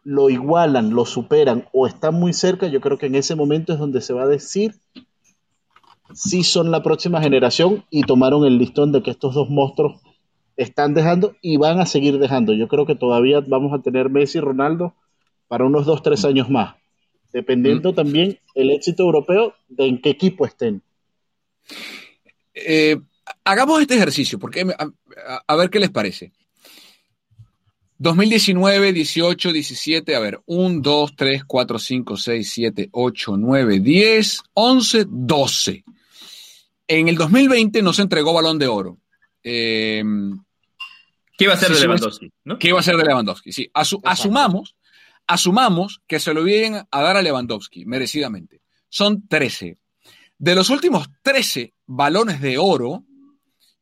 [0.05, 3.79] lo igualan, lo superan o están muy cerca, yo creo que en ese momento es
[3.79, 4.75] donde se va a decir
[6.15, 10.01] si son la próxima generación y tomaron el listón de que estos dos monstruos
[10.57, 12.53] están dejando y van a seguir dejando.
[12.53, 14.95] Yo creo que todavía vamos a tener Messi y Ronaldo
[15.49, 16.77] para unos dos, tres años más,
[17.33, 17.95] dependiendo mm.
[17.95, 20.83] también el éxito europeo de en qué equipo estén.
[22.55, 22.99] Eh,
[23.45, 24.67] hagamos este ejercicio, porque
[25.47, 26.33] a, ver qué les parece.
[28.03, 34.43] 2019, 18, 17, a ver, 1, 2, 3, 4, 5, 6, 7, 8, 9, 10,
[34.55, 35.85] 11, 12.
[36.89, 38.99] En el 2020 no se entregó balón de oro.
[39.45, 40.03] Eh,
[41.39, 42.33] ¿Qué iba a ser de Lewandowski?
[42.59, 43.53] ¿Qué iba a ser de Lewandowski?
[43.53, 44.75] Sí, asumamos
[45.27, 48.61] Asumamos que se lo vienen a dar a Lewandowski, merecidamente.
[48.89, 49.79] Son 13.
[50.39, 53.05] De los últimos 13 balones de oro,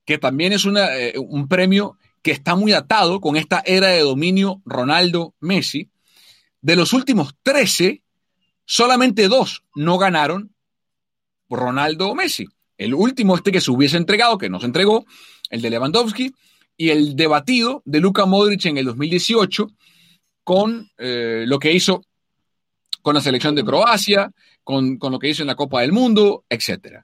[0.04, 4.60] que también es eh, un premio que está muy atado con esta era de dominio
[4.64, 5.90] Ronaldo-Messi,
[6.60, 8.02] de los últimos 13,
[8.64, 10.54] solamente dos no ganaron
[11.48, 12.46] Ronaldo Messi.
[12.76, 15.04] El último, este que se hubiese entregado, que no se entregó,
[15.50, 16.34] el de Lewandowski,
[16.76, 19.68] y el debatido de Luka Modric en el 2018,
[20.44, 22.02] con eh, lo que hizo
[23.02, 24.30] con la selección de Croacia,
[24.64, 27.02] con, lo que hizo en la Copa del Mundo, etc.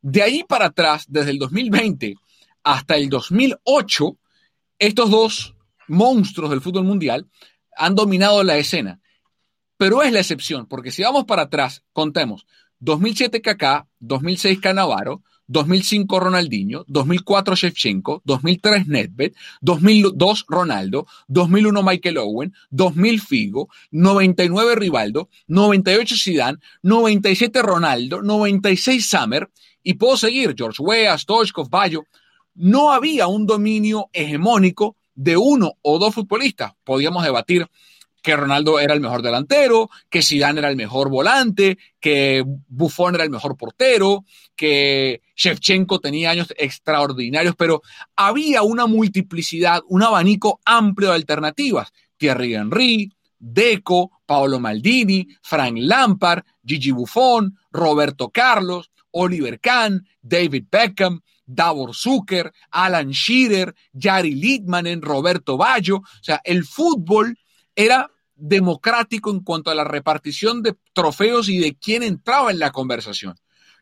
[0.00, 2.14] De ahí para atrás, desde el 2020
[2.62, 4.16] hasta el 2008,
[4.78, 5.54] estos dos
[5.88, 7.28] monstruos del fútbol mundial
[7.76, 9.00] han dominado la escena.
[9.76, 12.46] Pero es la excepción, porque si vamos para atrás, contemos
[12.80, 22.52] 2007 Kaká, 2006 Canavaro, 2005 Ronaldinho, 2004 Shevchenko, 2003 Nedved, 2002 Ronaldo, 2001 Michael Owen,
[22.70, 29.48] 2000 Figo, 99 Rivaldo, 98 Zidane, 97 Ronaldo, 96 Summer
[29.82, 32.04] y puedo seguir George Weah, Stoichkov, Bayo.
[32.58, 36.72] No había un dominio hegemónico de uno o dos futbolistas.
[36.82, 37.68] Podíamos debatir
[38.20, 43.22] que Ronaldo era el mejor delantero, que Zidane era el mejor volante, que Buffon era
[43.22, 44.24] el mejor portero,
[44.56, 47.80] que Shevchenko tenía años extraordinarios, pero
[48.16, 51.92] había una multiplicidad, un abanico amplio de alternativas.
[52.16, 61.20] Thierry Henry, Deco, Paolo Maldini, Frank Lampard, Gigi Buffon, Roberto Carlos, Oliver Kahn, David Beckham,
[61.48, 65.96] Davor Zucker, Alan Shearer, Jari Littmanen, Roberto Baggio.
[65.96, 67.38] O sea, el fútbol
[67.74, 72.70] era democrático en cuanto a la repartición de trofeos y de quién entraba en la
[72.70, 73.34] conversación.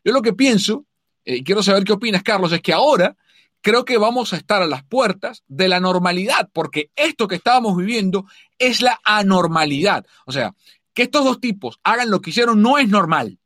[0.03, 0.85] Yo lo que pienso,
[1.25, 3.17] eh, y quiero saber qué opinas, Carlos, es que ahora
[3.61, 7.75] creo que vamos a estar a las puertas de la normalidad, porque esto que estábamos
[7.75, 8.25] viviendo
[8.57, 10.05] es la anormalidad.
[10.25, 10.55] O sea,
[10.93, 13.39] que estos dos tipos hagan lo que hicieron no es normal.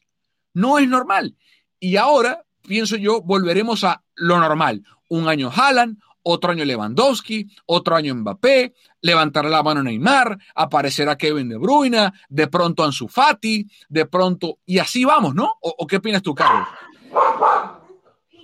[0.53, 1.36] No es normal.
[1.80, 4.84] Y ahora, pienso yo, volveremos a lo normal.
[5.09, 11.49] Un año Haaland, otro año Lewandowski, otro año Mbappé, levantará la mano Neymar, aparecerá Kevin
[11.49, 15.55] De Bruyne, de pronto Ansu Fati, de pronto, y así vamos, ¿no?
[15.62, 16.68] ¿O, qué opinas tú, Carlos?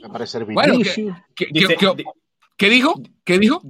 [0.03, 0.79] Aparecer bueno,
[1.35, 1.95] ¿qué, dijo?
[3.23, 3.61] ¿Qué dijo?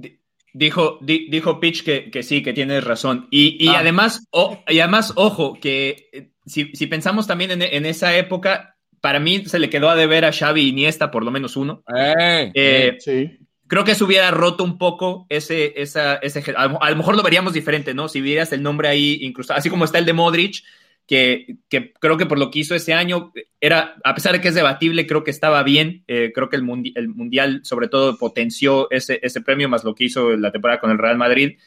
[0.54, 3.28] Dijo, dijo Pitch que, sí, que tienes razón.
[3.30, 3.78] Y, ah.
[3.78, 4.26] además,
[4.66, 9.70] y además, ojo, que eh, si, pensamos también en, esa época, para mí se le
[9.70, 11.82] quedó a deber a Xavi y Iniesta por lo menos uno.
[11.96, 13.38] Eh, eh, sí
[13.68, 17.52] creo que se hubiera roto un poco ese, esa, ese, a lo mejor lo veríamos
[17.52, 18.08] diferente, ¿no?
[18.08, 20.64] Si vieras el nombre ahí incrustado, así como está el de Modric,
[21.06, 24.48] que, que, creo que por lo que hizo ese año, era, a pesar de que
[24.48, 28.90] es debatible, creo que estaba bien, eh, creo que el, el, Mundial sobre todo potenció
[28.90, 31.58] ese, ese premio, más lo que hizo la temporada con el Real Madrid.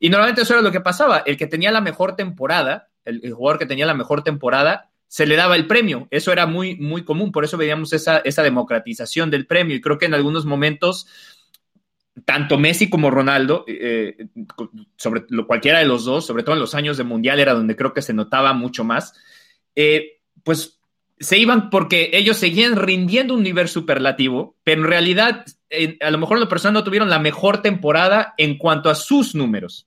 [0.00, 3.32] Y normalmente eso era lo que pasaba, el que tenía la mejor temporada, el, el
[3.32, 6.08] jugador que tenía la mejor temporada, se le daba el premio.
[6.10, 9.76] Eso era muy, muy común, por eso veíamos esa, esa democratización del premio.
[9.76, 11.06] Y creo que en algunos momentos
[12.24, 14.26] tanto Messi como Ronaldo, eh,
[14.96, 17.94] sobre cualquiera de los dos, sobre todo en los años de Mundial, era donde creo
[17.94, 19.12] que se notaba mucho más,
[19.76, 20.80] eh, pues
[21.20, 25.44] se iban porque ellos seguían rindiendo un nivel superlativo, pero en realidad,
[26.00, 29.86] a lo mejor los personas no tuvieron la mejor temporada en cuanto a sus números.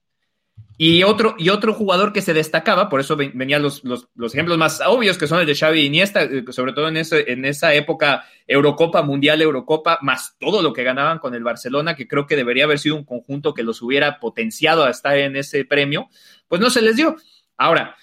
[0.79, 4.79] Y otro, y otro jugador que se destacaba, por eso venían los, los, ejemplos más
[4.85, 8.25] obvios, que son el de Xavi Iniesta, eh, sobre todo en, ese, en esa época
[8.45, 12.65] Eurocopa, Mundial Eurocopa, más todo lo que ganaban con el Barcelona, que creo que debería
[12.65, 16.09] haber sido un conjunto que los hubiera potenciado a estar en ese premio,
[16.47, 17.15] pues no se les dio.
[17.57, 17.95] Ahora,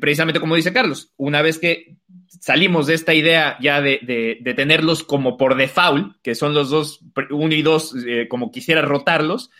[0.00, 1.96] precisamente como dice Carlos, una vez que
[2.40, 7.00] salimos de esta idea ya de, de, tenerlos como por default, que son los dos,
[7.30, 9.50] uno y dos, eh, como quisiera rotarlos,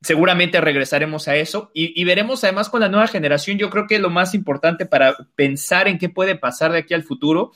[0.00, 4.10] seguramente regresaremos a eso y, veremos además con la nueva generación, yo creo que lo
[4.10, 7.52] más importante para pensar en qué puede pasar de aquí al futuro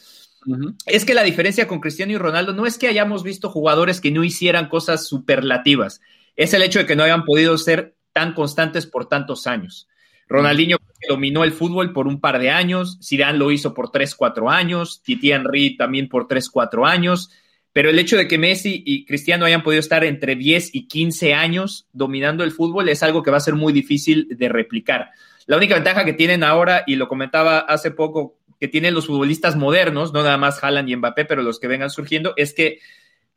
[0.86, 4.12] es que la diferencia con Cristiano y Ronaldo no es que hayamos visto jugadores que
[4.12, 6.00] no hicieran cosas superlativas,
[6.36, 9.88] es el hecho de que no hayan podido ser tan constantes por tantos años.
[10.28, 14.50] Ronaldinho dominó el fútbol por un par de años, Zidane lo hizo por 3, 4
[14.50, 17.30] años, Titi Henry también por 3, 4 años,
[17.76, 21.34] pero el hecho de que Messi y Cristiano hayan podido estar entre 10 y 15
[21.34, 25.10] años dominando el fútbol es algo que va a ser muy difícil de replicar.
[25.44, 29.56] La única ventaja que tienen ahora, y lo comentaba hace poco, que tienen los futbolistas
[29.56, 32.78] modernos, no nada más Haaland y Mbappé, pero los que vengan surgiendo, es que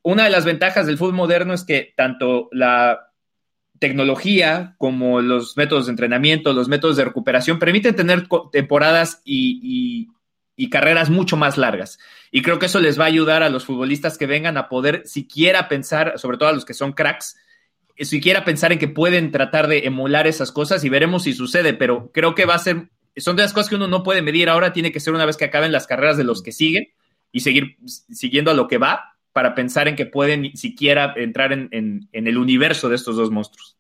[0.04, 3.12] una de las ventajas del fútbol moderno es que tanto la
[3.78, 10.08] tecnología como los métodos de entrenamiento, los métodos de recuperación permiten tener temporadas y, y
[10.68, 12.00] carreras mucho más largas.
[12.32, 15.04] Y creo que eso les va a ayudar a los futbolistas que vengan a poder
[15.06, 17.38] siquiera pensar, sobre todo a los que son cracks,
[17.96, 21.74] eh, siquiera pensar en que pueden tratar de emular esas cosas y veremos si sucede,
[21.74, 24.50] pero creo que va a ser, son de las cosas que uno no puede medir
[24.50, 26.90] ahora, tiene que ser una vez que acaben las carreras de los que siguen
[27.32, 32.10] y seguir siguiendo a lo que va para pensar en que pueden siquiera entrar en,
[32.12, 33.78] el universo de estos dos monstruos.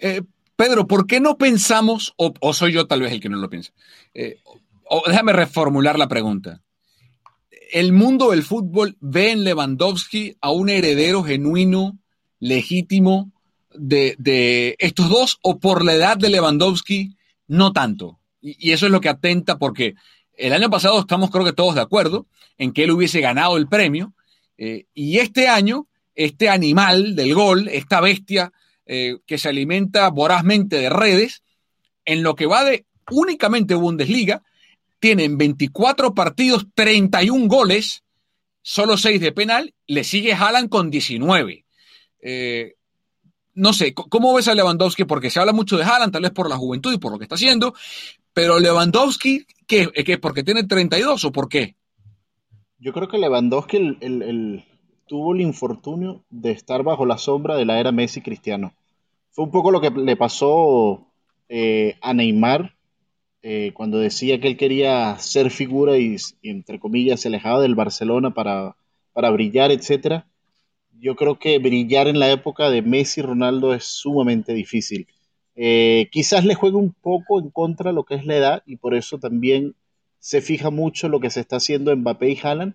[0.00, 0.22] Eh,
[0.56, 3.72] Pedro, ¿por qué no pensamos, o, soy yo tal vez el que no lo piensa,
[4.12, 4.38] eh,
[5.06, 6.62] déjame reformular la pregunta.
[7.72, 11.98] ¿El mundo del fútbol ve en Lewandowski a un heredero genuino,
[12.40, 13.32] legítimo
[13.72, 17.16] de, estos dos o por la edad de Lewandowski
[17.46, 18.18] no tanto?
[18.40, 19.94] Y, eso es lo que atenta porque
[20.36, 22.26] el año pasado estamos creo que todos de acuerdo
[22.58, 24.14] en que él hubiese ganado el premio
[24.58, 28.52] eh, y este año este animal del gol, esta bestia
[28.84, 31.42] eh, que se alimenta vorazmente de redes,
[32.04, 34.42] en lo que va de únicamente Bundesliga,
[35.00, 38.04] tienen 24 partidos, 31 goles,
[38.62, 41.64] solo 6 de penal, le sigue Haaland con 19.
[42.22, 42.74] Eh,
[43.54, 45.04] no sé, ¿cómo ves a Lewandowski?
[45.04, 47.24] Porque se habla mucho de Haaland, tal vez por la juventud y por lo que
[47.24, 47.74] está haciendo,
[48.32, 49.88] pero Lewandowski, ¿qué?
[49.88, 50.18] ¿Qué?
[50.18, 51.74] ¿Porque tiene 32 o por qué?
[52.78, 54.64] Yo creo que Lewandowski el,
[55.06, 58.72] tuvo el infortunio de estar bajo la sombra de la era Messi Cristiano.
[59.32, 61.06] Fue un poco lo que le pasó
[61.48, 62.74] eh, a Neymar
[63.42, 68.34] eh, cuando decía que él quería ser figura y, entre comillas se alejaba del Barcelona
[68.34, 68.76] para,
[69.12, 70.26] para brillar, etcétera.
[70.98, 75.06] Yo creo que brillar en la época de Messi y Ronaldo es sumamente difícil.
[75.56, 78.94] Eh, quizás le juegue un poco en contra lo que es la edad y por
[78.94, 79.74] eso también
[80.18, 82.74] se fija mucho lo que se está haciendo en Mbappé y Haaland,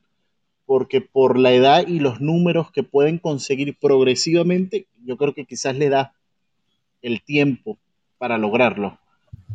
[0.66, 5.76] porque por la edad y los números que pueden conseguir progresivamente, yo creo que quizás
[5.76, 6.13] le da
[7.03, 7.78] el tiempo
[8.18, 8.99] para lograrlo.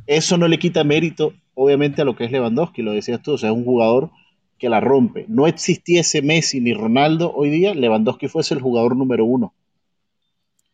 [0.07, 3.39] Eso no le quita mérito, obviamente, a lo que es Lewandowski, lo decías tú, o
[3.39, 4.11] sea, es un jugador
[4.59, 5.25] que la rompe.
[5.29, 9.55] No existiese Messi ni Ronaldo hoy día, Lewandowski fuese el jugador número uno.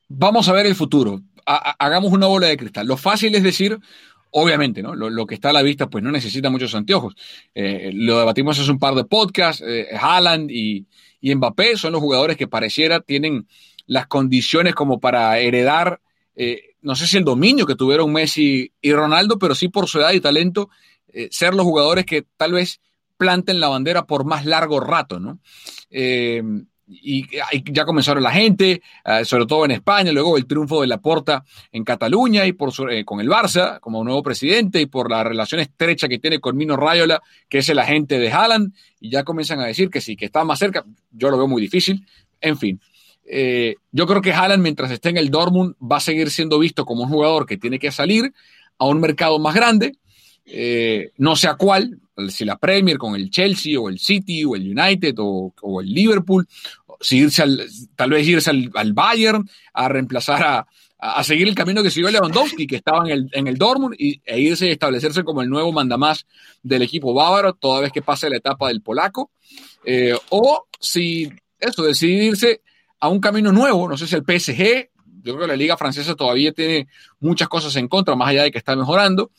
[0.09, 1.20] Vamos a ver el futuro.
[1.45, 2.87] hagamos una bola de cristal.
[2.87, 3.79] Lo fácil es decir,
[4.31, 4.95] obviamente, ¿no?
[4.95, 7.14] Lo, que está a la vista, pues no necesita muchos anteojos.
[7.55, 9.62] Eh, lo debatimos hace un par de podcasts.
[9.66, 10.87] Eh, Haaland y,
[11.20, 13.47] y Mbappé son los jugadores que pareciera tienen
[13.87, 16.01] las condiciones como para heredar
[16.35, 19.99] eh, no sé si el dominio que tuvieron Messi y Ronaldo, pero sí por su
[19.99, 20.70] edad y talento,
[21.09, 22.80] eh, ser los jugadores que tal vez
[23.16, 25.41] planten la bandera por más largo rato, ¿no?
[25.91, 26.45] Eh,
[26.87, 27.26] y,
[27.72, 28.80] ya comenzaron la gente,
[29.24, 32.72] sobre todo en España, luego el triunfo de Laporta en Cataluña y por
[33.05, 36.76] con el Barça como nuevo presidente y por la relación estrecha que tiene con Mino
[36.76, 40.26] Rayola, que es el agente de Haaland, y ya comienzan a decir que sí, que
[40.26, 42.07] está más cerca, yo lo veo muy difícil,
[42.41, 42.80] en fin.
[43.29, 46.85] Eh, yo creo que Haaland, mientras esté en el Dortmund, va a seguir siendo visto
[46.85, 48.33] como un jugador que tiene que salir
[48.79, 49.97] a un mercado más grande,
[50.45, 51.99] eh, no sé a cuál,
[52.29, 56.47] si la Premier con el Chelsea o el City o el United o, el Liverpool,
[57.01, 57.45] si irse
[57.97, 60.66] tal vez irse al, Bayern a reemplazar
[60.99, 64.20] a, seguir el camino que siguió Lewandowski, que estaba en el, en el Dortmund, y,
[64.24, 66.27] e irse y establecerse como el nuevo mandamás
[66.62, 69.31] del equipo bávaro, toda vez que pase la etapa del polaco,
[69.85, 72.61] eh, o si eso, decidirse
[73.01, 73.88] a un camino nuevo.
[73.88, 74.90] No sé si el PSG,
[75.22, 76.88] yo creo que la liga francesa todavía tiene
[77.20, 79.30] muchas cosas en contra, más allá de que está mejorando.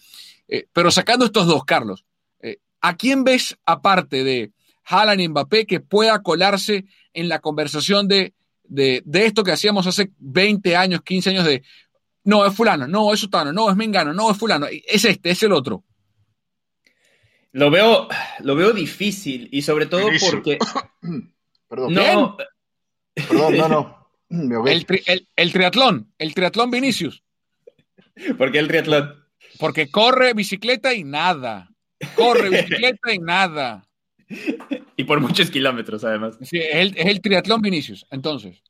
[0.48, 2.06] Eh, pero sacando estos dos, Carlos,
[2.42, 4.52] eh, ¿a quién ves aparte de
[4.86, 8.34] Haaland y Mbappé que pueda colarse en la conversación de,
[8.64, 11.64] de, esto que hacíamos hace 20 años, 15 años de
[12.24, 15.44] no, es fulano, no, es sutano, no, es mengano, no, es fulano, es este, es
[15.44, 15.84] el otro?
[17.54, 18.08] Lo veo,
[18.42, 20.58] lo veo difícil y sobre todo porque...
[21.70, 21.94] Perdón.
[21.94, 22.38] No,
[23.28, 23.98] Perdón, no, no.
[24.68, 27.24] El, triatlón, el triatlón Vinicius.
[28.38, 29.26] ¿Por qué el triatlón?
[29.60, 31.70] Porque corre bicicleta y nada.
[32.16, 33.88] Corre bicicleta y nada.
[34.98, 36.38] Y por muchos kilómetros, además.
[36.42, 38.62] Sí, es el, triatlón Vinicius, entonces.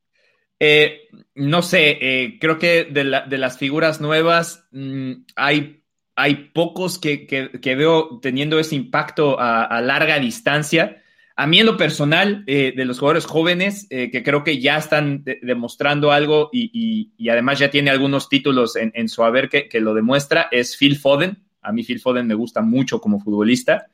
[0.60, 5.84] Eh, no sé, eh, creo que de, las figuras nuevas mm, hay,
[6.16, 11.02] hay pocos que, veo teniendo ese impacto a larga distancia.
[11.40, 14.78] A mí en lo personal, eh, de los jugadores jóvenes, eh, que creo que ya
[14.78, 20.48] están demostrando algo y, además ya tiene algunos títulos en, su haber que, lo demuestra,
[20.52, 21.38] es Phil Foden.
[21.62, 23.86] A mí Phil Foden me gusta mucho como futbolista.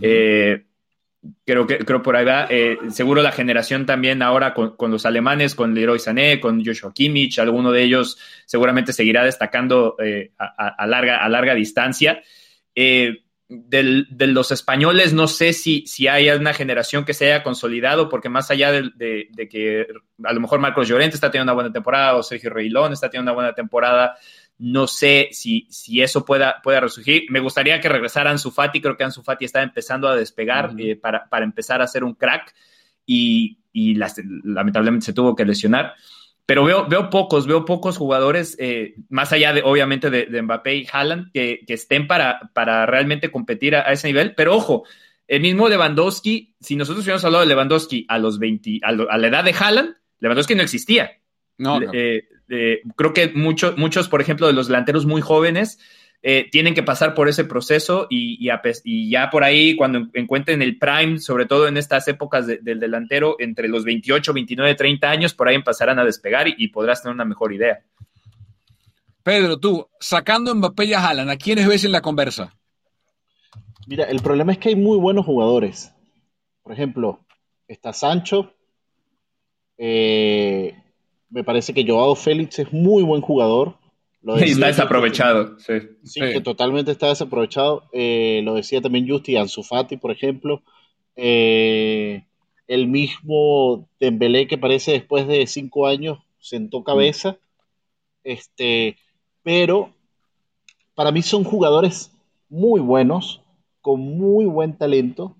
[0.00, 0.62] Eh,
[1.44, 2.48] creo que creo por ahí va.
[2.90, 7.72] seguro la generación también ahora con, los alemanes, con Leroy Sané, con Joshua Kimmich, alguno
[7.72, 9.96] de ellos seguramente seguirá destacando
[10.38, 12.22] a, larga, a larga distancia.
[12.74, 13.23] Eh,
[13.66, 18.28] de los españoles, no sé si, si hay una generación que se haya consolidado, porque
[18.28, 19.86] más allá de, que
[20.22, 23.30] a lo mejor Marcos Llorente está teniendo una buena temporada o Sergio Reilón está teniendo
[23.30, 24.16] una buena temporada,
[24.58, 27.24] no sé si, si eso pueda, pueda resurgir.
[27.30, 30.96] Me gustaría que regresaran Ansu Fati, creo que Ansu Fati está empezando a despegar eh,
[30.96, 32.54] para, empezar a ser un crack
[33.06, 35.94] y, lamentablemente se tuvo que lesionar
[36.46, 40.86] pero veo, veo pocos, veo pocos jugadores, eh, más allá de, obviamente, de, Mbappé y
[40.92, 44.34] Haaland, que, estén para, para realmente competir a, ese nivel.
[44.34, 44.84] Pero ojo,
[45.26, 49.44] el mismo Lewandowski, si nosotros hubiéramos hablado de Lewandowski a los 20, a, la edad
[49.44, 51.12] de Haaland, Lewandowski no existía.
[51.56, 55.78] No, eh, eh, creo que muchos, muchos, por ejemplo, de los delanteros muy jóvenes,
[56.26, 58.48] eh, tienen que pasar por ese proceso y,
[59.10, 63.68] ya por ahí cuando encuentren el prime, sobre todo en estas épocas del delantero, entre
[63.68, 67.52] los 28, 29, 30 años, por ahí empezarán a despegar y, podrás tener una mejor
[67.52, 67.82] idea.
[69.22, 72.56] Pedro, tú, sacando Mbappé y a Haaland, ¿a quiénes ves en la conversa?
[73.86, 75.92] Mira, el problema es que hay muy buenos jugadores.
[76.62, 77.20] Por ejemplo,
[77.68, 78.54] está Sancho.
[79.76, 80.74] Eh,
[81.28, 83.76] me parece que Joao Félix es muy buen jugador
[84.36, 85.74] está desaprovechado, sí.
[86.02, 87.84] Sí, que totalmente está desaprovechado.
[87.92, 90.62] Eh, lo decía también Justi Ansu Fati, por ejemplo.
[91.16, 92.24] Eh,
[92.66, 97.36] el mismo Dembélé que parece después de cinco años sentó cabeza.
[98.22, 98.96] Este,
[99.42, 99.90] pero
[100.94, 102.12] para mí son jugadores
[102.48, 103.42] muy buenos,
[103.80, 105.36] con muy buen talento,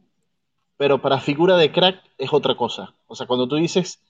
[0.77, 2.95] pero para figura de crack es otra cosa.
[3.07, 4.01] O sea, cuando tú dices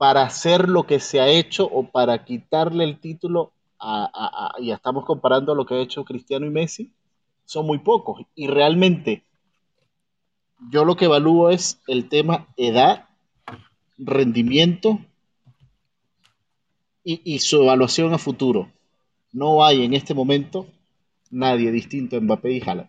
[0.00, 3.52] para hacer lo que se ha hecho o para quitarle el título
[4.58, 6.90] y ya estamos comparando lo que ha hecho Cristiano y Messi,
[7.44, 8.22] son muy pocos.
[8.34, 9.24] Y realmente,
[10.70, 13.10] yo lo que evalúo es el tema edad,
[13.98, 15.00] rendimiento
[17.04, 18.72] y, su evaluación a futuro.
[19.34, 20.66] No hay en este momento
[21.30, 22.88] nadie distinto a Mbappé y Haaland.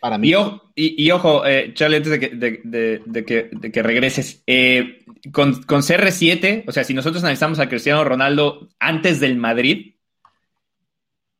[0.00, 0.32] Para mí.
[0.74, 7.22] Y, ojo, eh, Charlie, antes de que, regreses, eh, con, CR7, o sea, si nosotros
[7.22, 9.94] analizamos a Cristiano Ronaldo antes del Madrid,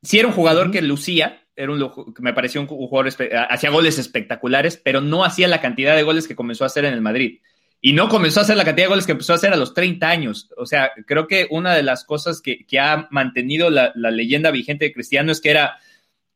[0.03, 3.13] sí era un jugador que lucía, era un, me pareció un jugador,
[3.51, 6.95] hacía goles espectaculares, pero no hacía la cantidad de goles que comenzó a hacer en
[6.95, 7.41] el Madrid.
[7.81, 9.73] Y no comenzó a hacer la cantidad de goles que empezó a hacer a los
[9.73, 10.51] 30 años.
[10.57, 14.93] O sea, creo que una de las cosas que, ha mantenido la, leyenda vigente de
[14.93, 15.79] Cristiano es que era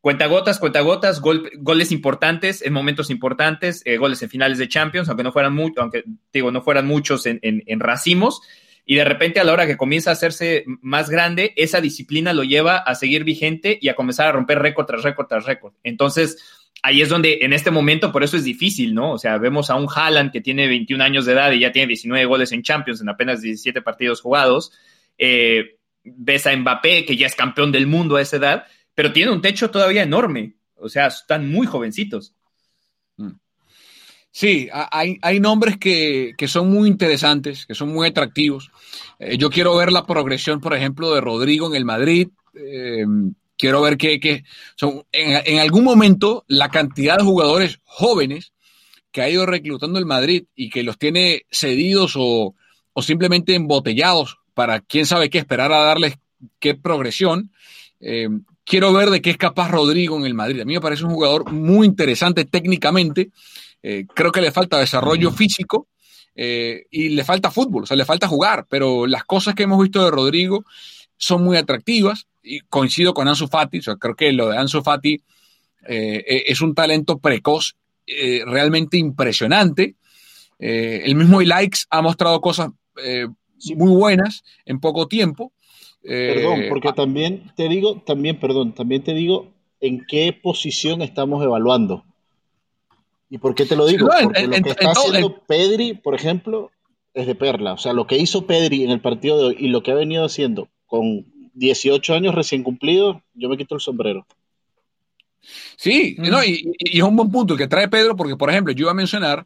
[0.03, 5.30] cuentagotas, cuentagotas, goles importantes en momentos importantes, eh, goles en finales de Champions, aunque no
[5.30, 8.42] fueran muchos, aunque digo, no fueran muchos en, en, racimos.
[8.84, 12.42] Y de repente, a la hora que comienza a hacerse más grande, esa disciplina lo
[12.42, 15.74] lleva a seguir vigente y a comenzar a romper récord tras récord tras récord.
[15.84, 19.12] Entonces, ahí es donde en este momento, por eso es difícil, ¿no?
[19.12, 21.86] O sea, vemos a un Haaland que tiene 21 años de edad y ya tiene
[21.86, 24.72] 19 goles en Champions en apenas 17 partidos jugados.
[25.16, 28.64] Eh, ves a Mbappé, que ya es campeón del mundo a esa edad,
[28.95, 30.55] pero tiene un techo todavía enorme.
[30.76, 32.34] O sea, están muy jovencitos.
[33.16, 33.32] Mm.
[34.30, 38.70] Sí, hay, nombres que, son muy interesantes, que son muy atractivos.
[39.18, 42.28] Eh, yo quiero ver la progresión, por ejemplo, de Rodrigo en el Madrid.
[42.55, 43.05] Eh,
[43.59, 48.53] quiero ver que, son, en, algún momento la cantidad de jugadores jóvenes
[49.11, 52.55] que ha ido reclutando el Madrid y que los tiene cedidos o,
[53.03, 56.18] simplemente embotellados para quién sabe qué esperar a darles
[56.59, 57.53] qué progresión.
[58.01, 58.28] Eh,
[58.65, 60.61] quiero ver de qué es capaz Rodrigo en el Madrid.
[60.61, 63.31] A mí me parece un jugador muy interesante técnicamente.
[63.83, 65.89] Eh, creo que le falta desarrollo físico
[66.35, 69.83] eh, y le falta fútbol, o sea, le falta jugar, pero las cosas que hemos
[69.83, 70.65] visto de Rodrigo
[71.17, 74.83] son muy atractivas y coincido con Ansu Fati, o sea, creo que lo de Ansu
[74.83, 75.21] Fati
[75.89, 77.77] eh, e, es un talento precoz
[78.47, 79.95] realmente impresionante.
[80.59, 82.71] El mismo Likes ha mostrado cosas
[83.75, 85.53] muy buenas en poco tiempo.
[86.03, 92.05] Perdón, porque también te digo, también, perdón, también te digo en qué posición estamos evaluando.
[93.30, 94.09] ¿Y por qué te lo digo?
[94.09, 96.70] Porque lo que está haciendo Pedri, por ejemplo,
[97.14, 97.72] es de perla.
[97.72, 99.94] O sea, lo que hizo Pedri en el partido de hoy y lo que ha
[99.94, 101.24] venido haciendo con
[101.55, 104.26] 18 años recién cumplidos, yo me quito el sombrero.
[105.76, 106.28] Sí, mm.
[106.28, 108.90] no, y, es un buen punto el que trae Pedro, porque, por ejemplo, yo iba
[108.92, 109.44] a mencionar,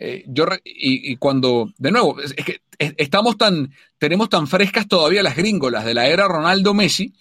[0.00, 5.36] eh, yo y, cuando, de nuevo, es, que estamos tan, tenemos tan frescas todavía las
[5.36, 7.14] gringolas de la era Ronaldo Messi,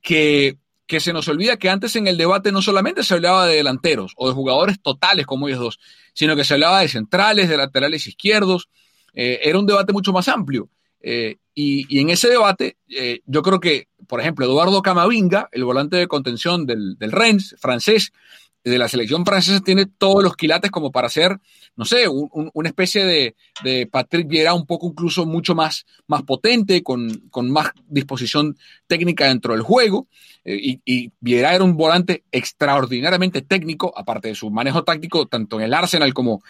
[0.00, 3.56] que, que se nos olvida que antes en el debate no solamente se hablaba de
[3.56, 5.80] delanteros o de jugadores totales como ellos dos,
[6.12, 8.68] sino que se hablaba de centrales, de laterales izquierdos,
[9.12, 10.68] eh, era un debate mucho más amplio.
[11.00, 12.78] Eh, y, en ese debate,
[13.26, 18.12] yo creo que, por ejemplo, Eduardo Camavinga, el volante de contención del, del Rennes francés,
[18.64, 21.38] de la selección francesa, tiene todos los quilates como para ser,
[21.76, 23.04] no sé, una especie
[23.62, 28.56] de, Patrick Vieira un poco incluso mucho más, más potente, con, con más disposición
[28.86, 30.08] técnica dentro del juego.
[30.44, 35.58] Eh, y, y, Vieira era un volante extraordinariamente técnico, aparte de su manejo táctico, tanto
[35.58, 36.42] en el Arsenal como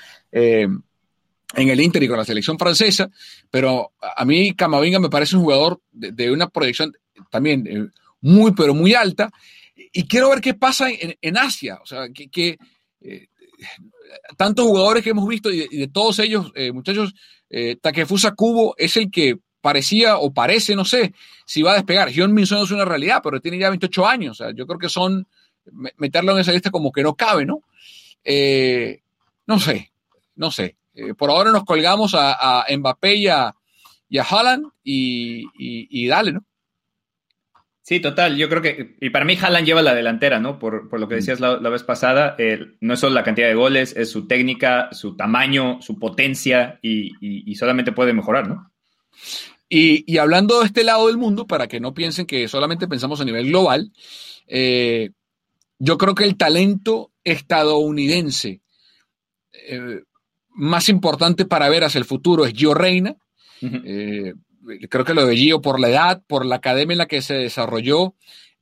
[1.57, 3.11] en el Inter y con la selección francesa,
[3.51, 6.93] pero a mí Camavinga me parece un jugador de, una proyección
[7.31, 7.87] también eh,
[8.21, 9.31] muy, pero muy alta,
[9.95, 12.59] y quiero ver qué pasa en, Asia, o sea, que,
[13.01, 13.27] eh,
[14.37, 17.15] tantos jugadores que hemos visto y de, todos ellos, eh, muchachos,
[17.81, 21.15] Takefusa Kubo es el que parecía o parece, no sé,
[21.47, 22.11] si va a despegar.
[22.15, 24.89] John Minson es una realidad, pero tiene ya 28 años, o sea, yo creo que
[24.89, 25.27] son,
[25.97, 27.63] meterlo en esa lista como que no cabe, ¿no?
[29.47, 29.93] no sé,
[30.35, 30.77] no sé.
[30.95, 33.55] Eh, por ahora nos colgamos a, Mbappé y a,
[34.09, 36.45] y a Haaland y, dale, ¿no?
[37.85, 38.39] Sí, total.
[38.39, 40.59] Yo creo que, y para mí Haaland lleva la delantera, ¿no?
[40.59, 42.35] Por, lo que decías la, vez pasada,
[42.81, 47.55] no es solo la cantidad de goles, es su técnica, su tamaño, su potencia y,
[47.57, 48.73] solamente puede mejorar, ¿no?
[49.69, 53.25] Y, hablando de este lado del mundo, para que no piensen que solamente pensamos a
[53.27, 53.93] nivel global,
[54.47, 55.11] eh,
[55.79, 58.63] yo creo que el talento estadounidense
[59.53, 60.01] eh,
[60.55, 63.15] más importante para ver hacia el futuro es Gio Reina.
[63.61, 64.33] Eh,
[64.89, 67.35] creo que lo de Gio por la edad, por la academia en la que se
[67.35, 68.15] desarrolló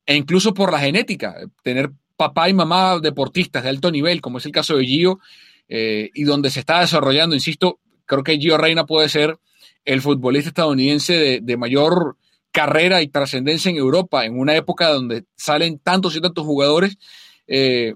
[0.07, 1.37] e incluso por la genética.
[1.63, 5.21] Tener papá y mamá deportistas de alto nivel, como es el caso de Gio,
[5.69, 9.39] eh, y donde se está desarrollando, insisto, creo que Gio Reina puede ser
[9.85, 12.17] el futbolista estadounidense de, mayor
[12.51, 16.99] carrera y trascendencia en Europa, en una época donde salen tantos y tantos jugadores.
[17.47, 17.95] Eh,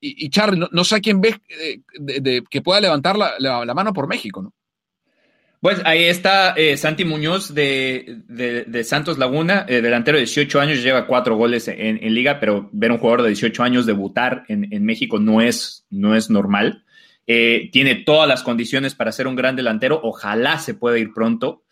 [0.00, 1.80] y, Charlie, no, sé a quién ves eh,
[2.50, 4.52] que pueda levantar la, mano por México, ¿no?
[5.64, 10.82] Pues ahí está eh, Santi Muñoz de, de, Santos Laguna, eh, delantero de 18 años,
[10.82, 14.84] lleva cuatro goles en, liga, pero ver un jugador de 18 años debutar en, en
[14.84, 16.84] México no es, no es normal.
[17.26, 21.62] Eh, tiene todas las condiciones para ser un gran delantero, ojalá se pueda ir pronto.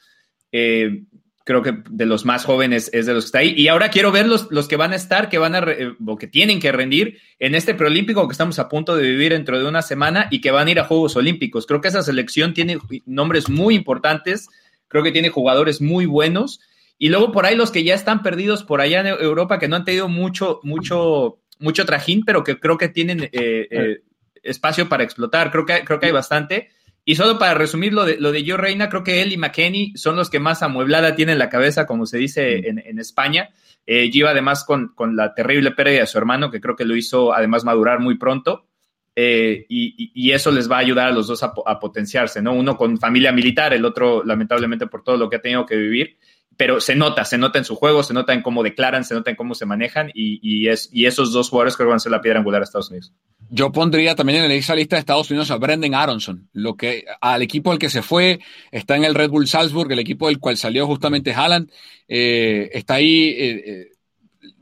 [1.44, 3.54] Creo que de los más jóvenes es de los que está ahí.
[3.56, 5.64] Y ahora quiero ver los, los que van a estar, que van a
[6.06, 9.58] o que tienen que rendir en este preolímpico que estamos a punto de vivir dentro
[9.58, 11.66] de una semana y que van a ir a Juegos Olímpicos.
[11.66, 14.48] Creo que esa selección tiene nombres muy importantes,
[14.88, 16.60] creo que tiene jugadores muy buenos.
[16.98, 19.76] Y luego por ahí los que ya están perdidos por allá en Europa, que no
[19.76, 24.02] han tenido mucho, mucho, mucho trajín, pero que creo que tienen eh, eh,
[24.44, 25.50] espacio para explotar.
[25.50, 26.70] Creo que, creo que hay bastante.
[27.04, 29.96] Y solo para resumir lo de, lo de Joe Reina, creo que él y McKenny
[29.96, 33.50] son los que más amueblada tienen la cabeza, como se dice en, en España.
[33.86, 37.32] Eh, además con, con, la terrible pérdida de su hermano, que creo que lo hizo
[37.34, 38.66] además madurar muy pronto.
[39.14, 42.54] Eh, y, y, eso les va a ayudar a los dos a, a, potenciarse, ¿no?
[42.54, 46.16] Uno con familia militar, el otro lamentablemente por todo lo que ha tenido que vivir,
[46.56, 49.30] pero se nota, se nota en su juego, se nota en cómo declaran, se nota
[49.30, 52.00] en cómo se manejan y, y es, y esos dos jugadores creo que van a
[52.00, 53.12] ser la piedra angular de Estados Unidos.
[53.50, 57.42] Yo pondría también en esa lista de Estados Unidos a Brendan Aronson, lo que al
[57.42, 58.40] equipo al que se fue,
[58.70, 61.70] está en el Red Bull Salzburg, el equipo del cual salió justamente Haaland,
[62.08, 63.88] eh, está ahí, eh, eh,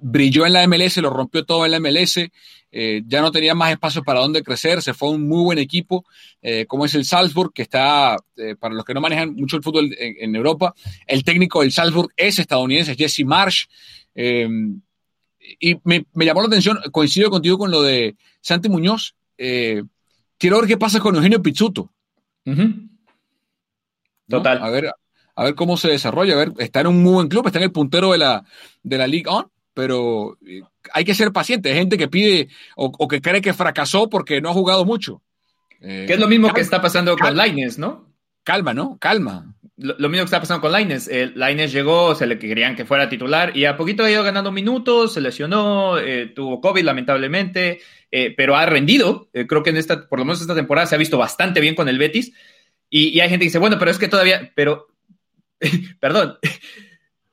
[0.00, 2.18] brilló en la MLS, lo rompió todo en la MLS,
[2.72, 6.04] ya no tenía más espacio para dónde crecer, se fue a un muy buen equipo,
[6.68, 8.16] como es el Salzburg, que está,
[8.60, 10.74] para los que no manejan mucho el fútbol en, Europa,
[11.06, 13.66] el técnico del Salzburg es estadounidense, Jesse Marsh
[15.58, 19.14] y me, llamó la atención, coincido contigo con lo de Santi Muñoz.
[19.38, 19.82] Eh,
[20.38, 21.90] quiero ver qué pasa con Eugenio Pizzuto.
[24.28, 24.62] Total.
[24.62, 24.92] A ver,
[25.34, 26.34] a ver cómo se desarrolla.
[26.34, 28.44] A ver, está en un muy buen club, está en el puntero de la,
[28.82, 30.62] de la League On, pero eh,
[30.92, 31.70] hay que ser paciente.
[31.70, 35.22] Hay gente que pide o, que cree que fracasó porque no ha jugado mucho.
[35.80, 38.10] Eh, que es lo mismo que está pasando con Laines, ¿no?
[38.42, 38.98] Calma, ¿no?
[38.98, 41.08] Calma lo, mismo que está pasando con Laines.
[41.08, 44.52] Eh, Laines llegó, se le querían que fuera titular y a poquito ha ido ganando
[44.52, 47.80] minutos, se lesionó, eh, tuvo COVID lamentablemente,
[48.36, 49.30] pero ha rendido.
[49.32, 51.88] Creo que en esta, por lo menos esta temporada se ha visto bastante bien con
[51.88, 52.32] el Betis.
[52.90, 54.88] Y, hay gente que dice, bueno, pero es que todavía, pero,
[56.00, 56.38] perdón,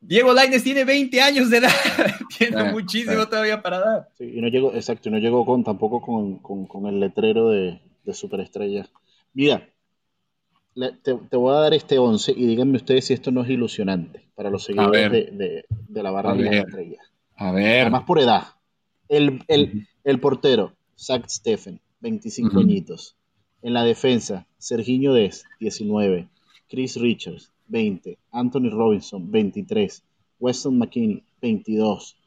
[0.07, 1.69] Diego Laines tiene 20 años de edad,
[2.37, 4.09] tiene muchísimo todavía para dar.
[4.17, 7.49] Sí, y no llegó, exacto, y no llegó con, tampoco con, con, con el letrero
[7.49, 8.87] de, de superestrella.
[9.33, 9.69] Mira,
[11.03, 14.49] te, voy a dar este 11 y díganme ustedes si esto no es ilusionante para
[14.49, 17.11] los seguidores de, la barra de las estrellas.
[17.35, 17.81] A ver.
[17.81, 18.43] Además por edad.
[19.09, 23.15] El, portero, Zach Steffen, 25 añitos.
[23.61, 26.29] En la defensa, Serginho Des, 19.
[26.69, 28.17] Chris Richards, 20.
[28.31, 30.03] Anthony Robinson, 23.
[30.39, 32.17] Weston McKinney, 22.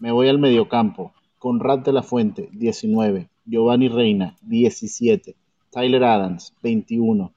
[0.00, 1.12] Me voy al mediocampo.
[1.38, 3.28] Conrad de la Fuente, 19.
[3.44, 5.36] Giovanni Reina, 17.
[5.70, 7.32] Tyler Adams, 21.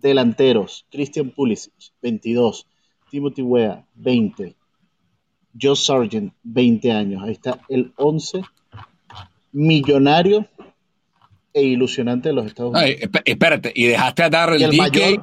[0.00, 1.72] Delanteros, Christian Pulisic,
[2.02, 2.66] 22.
[3.10, 4.56] Timothy Wea, 20.
[5.60, 7.22] Joe Sargent, 20 años.
[7.22, 8.42] Ahí está el 11
[9.52, 10.46] millonario
[11.52, 12.98] e ilusionante de los Estados Unidos.
[13.02, 15.20] Ay, espérate, y dejaste a Darrell Dickey.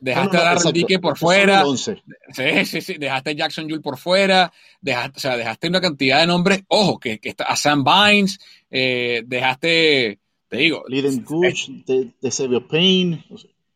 [0.00, 1.64] Dejaste a Darrell Dickey por fuera.
[1.76, 2.94] Sí, sí, sí.
[2.94, 4.52] Dejaste a Jackson Jules por fuera.
[4.80, 6.64] Dejaste, o sea, dejaste una cantidad de nombres.
[6.68, 8.38] Ojo, que, que está a Sam Bynes.
[8.70, 10.84] Eh, dejaste, te digo.
[10.88, 13.24] Liden Kuch, de, de Payne.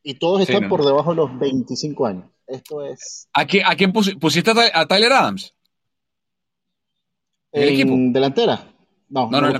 [0.03, 2.25] Y todos están por debajo de los 25 años.
[2.47, 3.29] Esto es.
[3.33, 5.55] ¿A quién, a quién pusiste a Tyler Adams?
[7.53, 7.95] ¿En, equipo?
[7.97, 8.71] delantera?
[9.09, 9.53] No, no, no,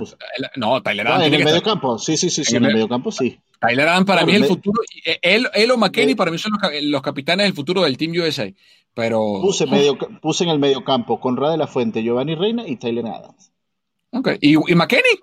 [0.57, 1.27] no, Tyler Adams.
[1.27, 3.39] en el medio campo, sí, sí, sí, sí, en el medio campo, sí.
[3.59, 4.81] Tyler Adams para mí es el futuro.
[5.05, 6.53] Eh, él, él o McKenny para mí son
[6.83, 8.51] los, capitanes del futuro del Team USA.
[8.93, 9.39] Pero.
[9.41, 13.05] Puse, medio, puse en el medio campo Conrad de la Fuente, Giovanni Reina y Tyler
[13.07, 13.51] Adams.
[14.11, 14.29] Ok.
[14.41, 15.19] ¿Y, y McKenny?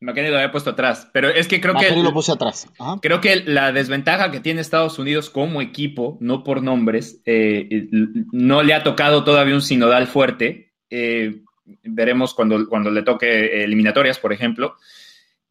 [0.00, 1.90] McKenny lo había puesto atrás, pero es que creo que.
[1.90, 2.68] lo puse atrás.
[3.02, 7.88] Creo que la desventaja que tiene Estados Unidos como equipo, no por nombres, eh,
[8.32, 10.72] no le ha tocado todavía un sinodal fuerte.
[10.88, 11.42] Eh,
[11.82, 14.76] veremos cuando, cuando le toque eliminatorias, por ejemplo.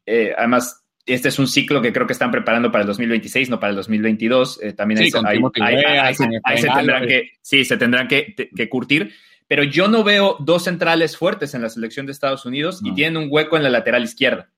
[0.04, 3.58] Eh, además, este es un ciclo que creo que están preparando para el 2026, no
[3.60, 4.60] para el 2022.
[4.76, 9.12] también sí, se tendrán que, sí, se tendrán que, que curtir
[9.50, 13.20] pero yo no veo dos centrales fuertes en la selección de Estados Unidos y tienen
[13.20, 14.48] un hueco en la lateral izquierda.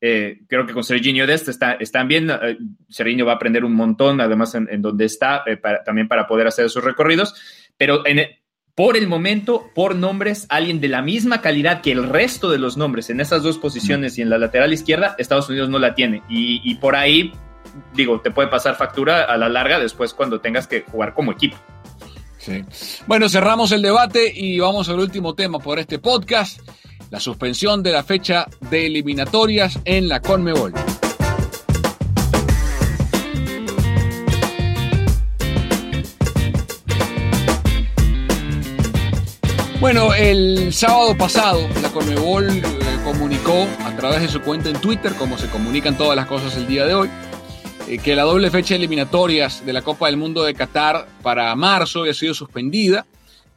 [0.00, 2.28] Eh, creo que con Serginho Dest está, están bien.
[2.28, 2.58] Eh,
[2.88, 6.68] Serginho va a aprender un montón, además en, donde está, eh, también para poder hacer
[6.68, 7.32] sus recorridos.
[7.76, 8.28] Pero en,
[8.74, 12.76] por el momento, por nombres, alguien de la misma calidad que el resto de los
[12.76, 16.22] nombres en esas dos posiciones y en la lateral izquierda, Estados Unidos no la tiene.
[16.28, 17.32] Y, por ahí,
[17.94, 21.56] digo, te puede pasar factura a la larga después cuando tengas que jugar como equipo.
[23.06, 26.60] Bueno, cerramos el debate y vamos al último tema por este podcast,
[27.10, 30.74] la suspensión de la fecha de eliminatorias en la Conmebol.
[39.84, 42.62] Bueno, el sábado pasado la Conmebol eh,
[43.04, 46.66] comunicó a través de su cuenta en Twitter, como se comunican todas las cosas el
[46.66, 47.10] día de hoy,
[47.86, 52.00] eh, que la doble fecha eliminatorias de la Copa del Mundo de Qatar para marzo
[52.00, 53.04] había sido suspendida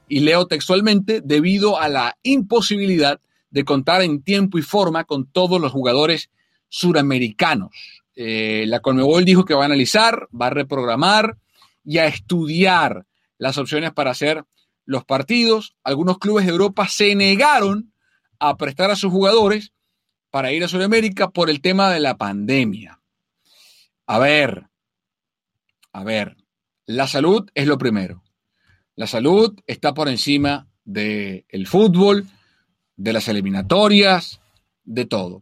[0.09, 5.61] y leo textualmente debido a la imposibilidad de contar en tiempo y forma con todos
[5.61, 6.29] los jugadores
[6.67, 7.69] suramericanos.
[8.17, 11.37] Eh, la Conmebol dijo que va a analizar, va a reprogramar
[11.85, 13.05] y a estudiar
[13.37, 14.43] las opciones para hacer
[14.87, 15.75] los partidos.
[15.83, 17.93] Algunos clubes de Europa se negaron
[18.39, 19.73] a prestar a sus jugadores
[20.31, 23.01] para ir a Sudamérica por el tema de la pandemia.
[24.07, 24.67] A ver,
[25.91, 26.37] a ver,
[26.85, 28.23] la salud es lo primero.
[28.95, 32.25] La salud está por encima del fútbol,
[32.95, 34.39] de las eliminatorias,
[34.85, 35.41] de todo.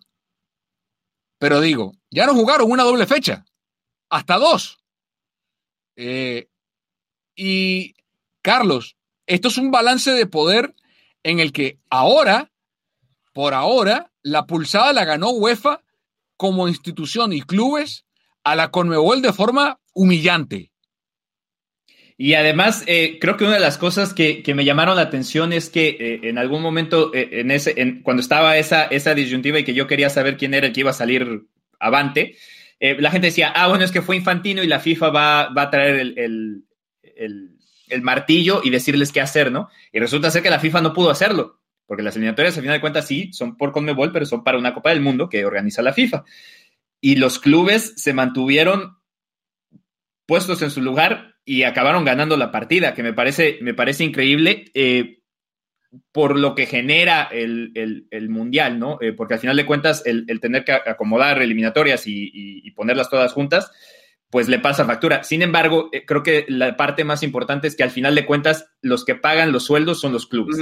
[1.37, 3.45] Pero digo, ya no jugaron una doble fecha,
[4.09, 4.79] hasta dos.
[5.95, 6.49] Eh,
[7.35, 7.93] y
[8.41, 8.97] Carlos,
[9.28, 10.76] esto es un balance de poder
[11.23, 12.51] en el que ahora,
[13.34, 15.82] por ahora, la pulsada la ganó UEFA
[16.38, 18.05] como institución y clubes
[18.43, 20.71] a la Conmebol de forma humillante.
[22.17, 25.69] Y además, eh, creo que una de las cosas que, me llamaron la atención es
[25.69, 29.73] que eh, en algún momento, eh, en ese, cuando estaba esa, esa disyuntiva y que
[29.73, 31.43] yo quería saber quién era el que iba a salir
[31.80, 32.38] avante,
[32.80, 35.69] la gente decía, ah, bueno, es que fue Infantino y la FIFA va, va a
[35.71, 36.63] traer el,
[37.15, 37.54] el,
[38.01, 39.69] martillo y decirles qué hacer, ¿no?
[39.91, 42.81] Y resulta ser que la FIFA no pudo hacerlo, porque las eliminatorias, al final de
[42.81, 45.93] cuentas, sí, son por Conmebol, pero son para una Copa del Mundo que organiza la
[45.93, 46.23] FIFA.
[47.01, 48.97] Y los clubes se mantuvieron
[50.25, 54.65] puestos en su lugar y acabaron ganando la partida, que me parece, me parece increíble
[54.73, 55.19] eh,
[56.11, 57.71] por lo que genera el,
[58.29, 58.97] Mundial, ¿no?
[59.01, 63.71] Eh, porque al final de cuentas, el, tener que acomodar eliminatorias y, ponerlas todas juntas,
[64.36, 65.23] pues le pasa factura.
[65.23, 68.67] Sin embargo, eh, creo que la parte más importante es que al final de cuentas,
[68.81, 70.57] los que pagan los sueldos son los clubes.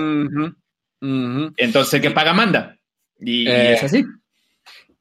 [1.01, 2.78] Entonces, el que paga manda.
[3.19, 4.05] Y, es así.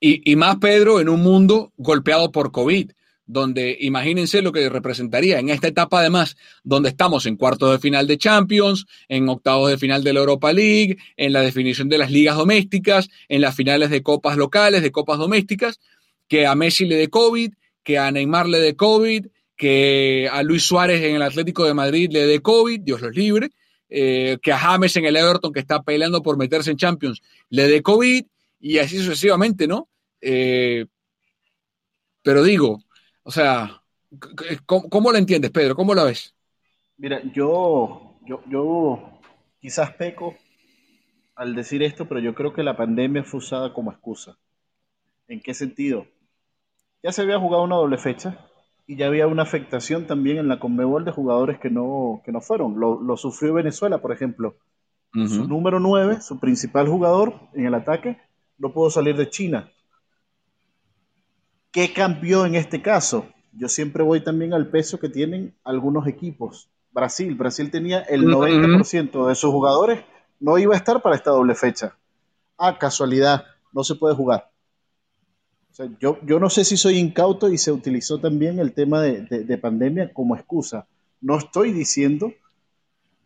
[0.01, 2.93] Y, y más, Pedro, en un mundo golpeado por COVID
[3.27, 8.07] donde imagínense lo que representaría en esta etapa además, donde estamos en cuartos de final
[8.07, 12.11] de Champions, en octavos de final de la Europa League, en la definición de las
[12.11, 15.79] ligas domésticas, en las finales de copas locales, de copas domésticas,
[16.27, 17.53] que a Messi le dé COVID,
[17.83, 19.26] que a Neymar le dé COVID,
[19.57, 23.51] que a Luis Suárez en el Atlético de Madrid le dé COVID, Dios los libre,
[23.89, 27.20] eh, que a James en el Everton que está peleando por meterse en Champions
[27.51, 28.24] le dé COVID
[28.61, 29.89] y así sucesivamente, ¿no?
[30.20, 30.87] Eh,
[32.22, 32.78] pero digo,
[33.22, 33.83] o sea,
[34.66, 35.74] ¿cómo, lo entiendes, Pedro?
[35.74, 36.35] ¿Cómo lo ves?
[36.97, 39.20] Mira, yo, yo, yo
[39.61, 40.37] quizás peco
[41.35, 44.39] al decir esto, pero yo creo que la pandemia fue usada como excusa.
[45.28, 46.07] ¿En qué sentido?
[47.03, 48.39] Ya se había jugado una doble fecha
[48.87, 52.41] y ya había una afectación también en la Conmebol de jugadores que no, que no
[52.41, 52.79] fueron.
[52.79, 54.57] Lo, sufrió Venezuela, por ejemplo.
[55.13, 58.19] Su número 9, su principal jugador en el ataque,
[58.57, 59.71] no pudo salir de China.
[61.71, 63.27] ¿Qué cambió en este caso?
[63.53, 66.71] Yo siempre voy también al peso que tienen algunos equipos.
[66.93, 70.03] Brasil, Brasil tenía el 90% de sus jugadores,
[70.41, 71.97] no iba a estar para esta doble fecha.
[72.57, 74.52] Ah, casualidad, no se puede jugar.
[76.01, 80.12] Yo, yo, no sé si soy incauto y se utilizó también el tema de pandemia
[80.12, 80.87] como excusa.
[81.20, 82.33] No estoy diciendo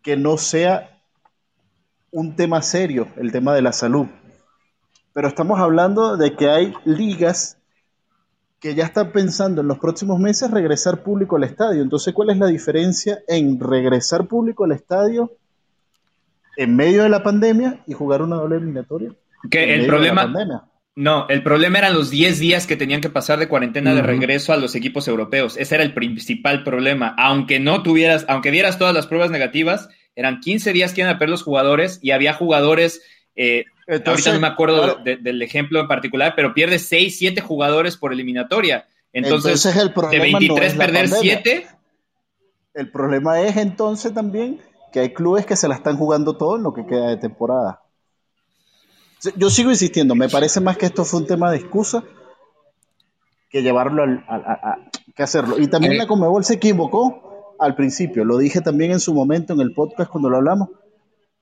[0.03, 1.03] que no sea
[2.11, 4.07] un tema serio el tema de la salud,
[5.13, 7.59] pero estamos hablando de que hay ligas
[8.61, 11.83] que ya están pensando en los próximos meses regresar público al estadio.
[11.83, 15.33] Entonces, ¿cuál es la diferencia en regresar público al estadio
[16.57, 19.13] en medio de la pandemia y jugar una doble eliminatoria?
[19.51, 20.27] Que el problema...
[20.97, 24.55] No, el problema eran los 10 días que tenían que pasar de cuarentena de regreso
[24.55, 25.57] a los equipos europeos.
[25.59, 27.15] Ese era el principal problema.
[27.19, 31.19] Aunque no tuvieras, aunque dieras todas las pruebas negativas, eran 15 días que iban a
[31.19, 33.03] perder los jugadores y había jugadores
[33.37, 38.13] eh, ahorita no me acuerdo del ejemplo en particular, pero pierde 6, 7 jugadores por
[38.13, 38.89] eliminatoria.
[39.13, 41.67] Entonces, el de 23 perder 7.
[42.75, 44.61] El problema es entonces también
[44.93, 47.83] que hay clubes que se la están jugando todo en lo que queda de temporada.
[49.37, 52.05] Yo sigo insistiendo, me parece más que esto fue un tema de excusa
[53.49, 54.79] que llevarlo a,
[55.15, 55.59] que hacerlo.
[55.59, 55.99] Y también eh.
[55.99, 60.11] la Comebol se equivocó al principio, lo dije también en su momento en el podcast
[60.11, 60.69] cuando lo hablamos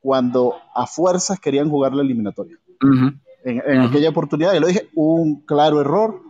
[0.05, 2.59] cuando a fuerzas querían jugar la eliminatoria.
[3.43, 6.21] En, aquella oportunidad, y lo dije, un claro error.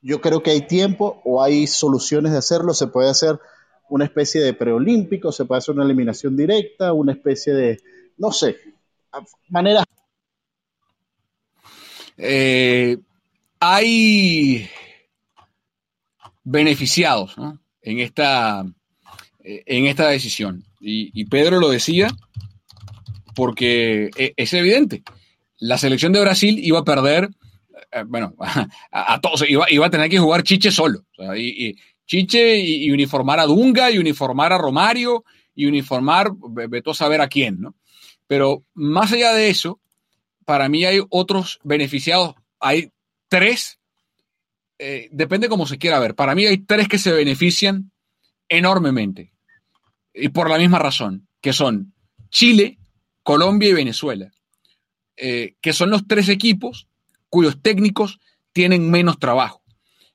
[0.00, 2.72] Yo creo que hay tiempo o hay soluciones de hacerlo.
[2.72, 3.38] Se puede hacer
[3.90, 7.80] una especie de preolímpico, se puede hacer una eliminación directa, una especie de,
[8.16, 8.56] no sé,
[9.50, 9.84] manera.
[12.22, 12.98] Eh,
[13.58, 14.68] hay
[16.44, 17.34] beneficiados
[17.82, 18.64] en, esta,
[19.42, 20.64] en esta decisión.
[20.80, 22.08] y Pedro lo decía,
[23.34, 25.02] porque e, es evidente.
[25.58, 27.30] La selección de Brasil iba a perder,
[27.92, 28.34] eh, bueno,
[28.92, 31.04] a, todos, iba, a tener que jugar Chiche solo.
[31.36, 31.74] y,
[32.06, 36.32] Chiche y, uniformar a Dunga y uniformar a Romario y uniformar,
[36.68, 37.76] veto a saber a quién, ¿no?
[38.26, 39.80] Pero más allá de eso,
[40.50, 42.34] para mí hay otros beneficiados.
[42.58, 42.90] Hay
[43.28, 43.78] tres,
[44.80, 46.16] eh, depende cómo se quiera ver.
[46.16, 47.92] Para mí hay tres que se benefician
[48.48, 49.32] enormemente
[50.12, 51.94] y por la misma razón, que son
[52.30, 52.80] Chile,
[53.22, 54.32] Colombia y Venezuela,
[55.16, 56.88] eh, que son los tres equipos
[57.28, 58.18] cuyos técnicos
[58.52, 59.62] tienen menos trabajo.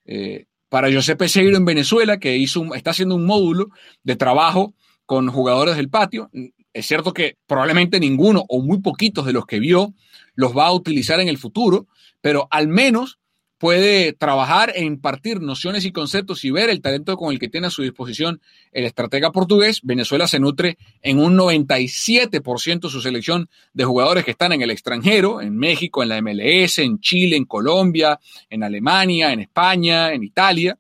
[0.03, 3.69] Eh, para José Peseiro en Venezuela, que hizo está haciendo un módulo
[4.03, 4.73] de trabajo
[5.05, 6.29] con jugadores del patio,
[6.75, 9.93] es cierto que probablemente ninguno o muy poquitos de los que vio
[10.35, 11.87] los va a utilizar en el futuro,
[12.19, 13.17] pero al menos
[13.57, 17.67] puede trabajar e impartir nociones y conceptos y ver el talento con el que tiene
[17.67, 18.41] a su disposición
[18.73, 19.79] el estratega portugués.
[19.83, 25.39] Venezuela se nutre en un 97% su selección de jugadores que están en el extranjero,
[25.39, 28.19] en México, en la MLS, en Chile, en Colombia,
[28.49, 30.77] en Alemania, en España, en Italia,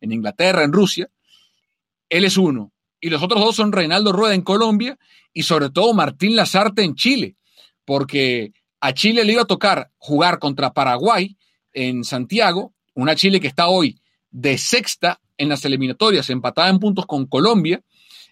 [0.00, 1.08] en Inglaterra, en Rusia.
[2.08, 2.72] Él es uno.
[3.00, 4.98] Y los otros dos son Reinaldo Rueda en Colombia
[5.38, 7.36] y sobre todo Martín Lazarte en Chile,
[7.84, 11.36] porque a Chile le iba a tocar jugar contra Paraguay
[11.72, 14.00] en Santiago, una Chile que está hoy
[14.32, 17.80] de sexta en las eliminatorias, empatada en puntos con Colombia,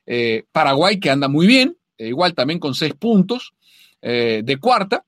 [0.05, 3.55] eh, Paraguay que anda muy bien, eh, igual también con seis puntos
[4.03, 5.05] eh, de cuarta,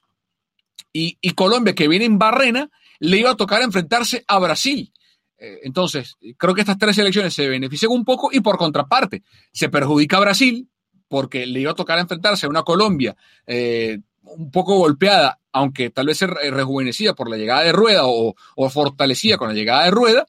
[0.93, 2.71] y, y, Colombia que viene en barrena,
[3.01, 4.93] le iba a tocar enfrentarse a Brasil.
[5.37, 10.17] entonces, creo que estas tres elecciones se benefician un poco y por contraparte, se perjudica
[10.17, 10.69] a Brasil
[11.09, 13.17] porque le iba a tocar enfrentarse a una Colombia
[14.37, 18.35] un poco golpeada, aunque tal vez rejuvenecida por la llegada de Rueda o,
[18.71, 20.27] fortalecida con la llegada de Rueda,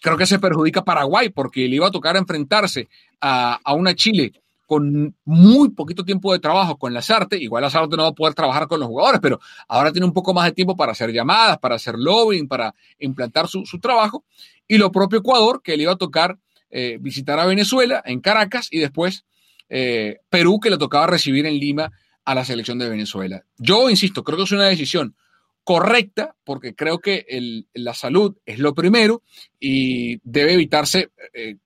[0.00, 2.88] creo que se perjudica Paraguay porque le iba a tocar enfrentarse
[3.20, 4.32] a, una Chile
[4.66, 8.14] con muy poquito tiempo de trabajo con las artes, igual las artes no va a
[8.14, 11.12] poder trabajar con los jugadores, pero ahora tiene un poco más de tiempo para hacer
[11.12, 14.24] llamadas, para hacer lobbying, para implantar su, trabajo,
[14.66, 16.38] y lo propio Ecuador, que le iba a tocar
[16.70, 19.26] eh, visitar a Venezuela en Caracas y después
[19.74, 21.90] eh, Perú, que le tocaba recibir en Lima
[22.26, 23.42] a la selección de Venezuela.
[23.56, 25.16] Yo insisto, creo que es una decisión
[25.64, 27.24] correcta porque creo que
[27.72, 29.22] la salud es lo primero
[29.58, 31.56] y debe evitarse eh,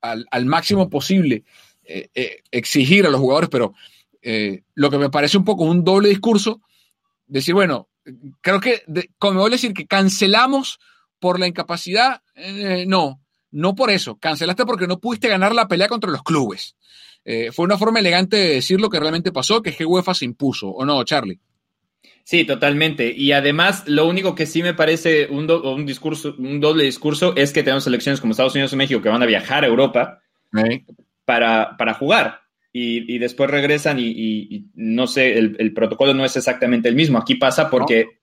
[0.00, 1.44] al, máximo posible
[1.84, 3.72] eh, eh, exigir a los jugadores, pero
[4.74, 6.62] lo que me parece un poco un doble discurso,
[7.26, 7.88] decir, bueno,
[8.40, 8.82] creo que,
[9.18, 10.78] como voy a decir que cancelamos
[11.18, 12.22] por la incapacidad,
[12.86, 13.20] no,
[13.54, 16.76] no por eso, cancelaste porque no pudiste ganar la pelea contra los clubes.
[17.24, 20.12] Eh, fue una forma elegante de decir lo que realmente pasó, que es que UEFA
[20.12, 21.38] se impuso, ¿o no, Charlie?
[22.24, 23.14] Sí, totalmente.
[23.16, 27.52] Y además, lo único que sí me parece un, un discurso, un doble discurso es
[27.52, 30.20] que tenemos elecciones como Estados Unidos y México que van a viajar a Europa
[31.24, 32.40] para, para, jugar.
[32.72, 37.18] Y, después regresan y, no sé, el, protocolo no es exactamente el mismo.
[37.18, 38.18] Aquí pasa porque...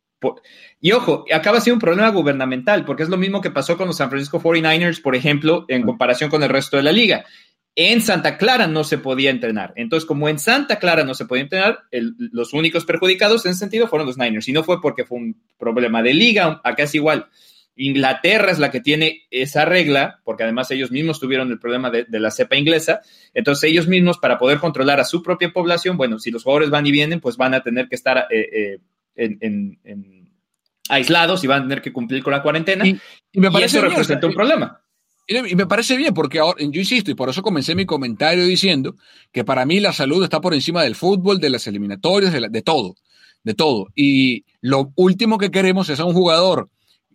[0.80, 3.98] y ojo, acaba siendo un problema gubernamental, porque es lo mismo que pasó con los
[3.98, 7.26] San Francisco 49ers, por ejemplo, en comparación con el resto de la liga.
[7.76, 9.74] En Santa Clara no se podía entrenar.
[9.78, 13.88] Entonces, como en Santa Clara no se podía entrenar, los únicos perjudicados en ese sentido
[13.88, 14.48] fueron los Niners.
[14.50, 17.28] Y no fue porque fue un problema de liga, acá es igual.
[17.76, 22.06] Inglaterra es la que tiene esa regla, porque además ellos mismos tuvieron el problema de,
[22.10, 23.02] la cepa inglesa.
[23.34, 26.86] Entonces, ellos mismos, para poder controlar a su propia población, bueno, si los jugadores van
[26.86, 28.78] y vienen, pues van a tener que estar eh, eh,
[30.90, 32.86] aislados y van a tener que cumplir con la cuarentena.
[32.86, 33.00] Y,
[33.34, 34.82] me parece eso representa un problema.
[35.28, 38.96] Y me parece bien, porque ahora, yo insisto, y por eso comencé mi comentario diciendo
[39.32, 42.96] que para mí la salud está por encima del fútbol, de las eliminatorias, de, todo,
[43.44, 43.88] de todo.
[43.96, 46.70] Y lo último que queremos es a un jugador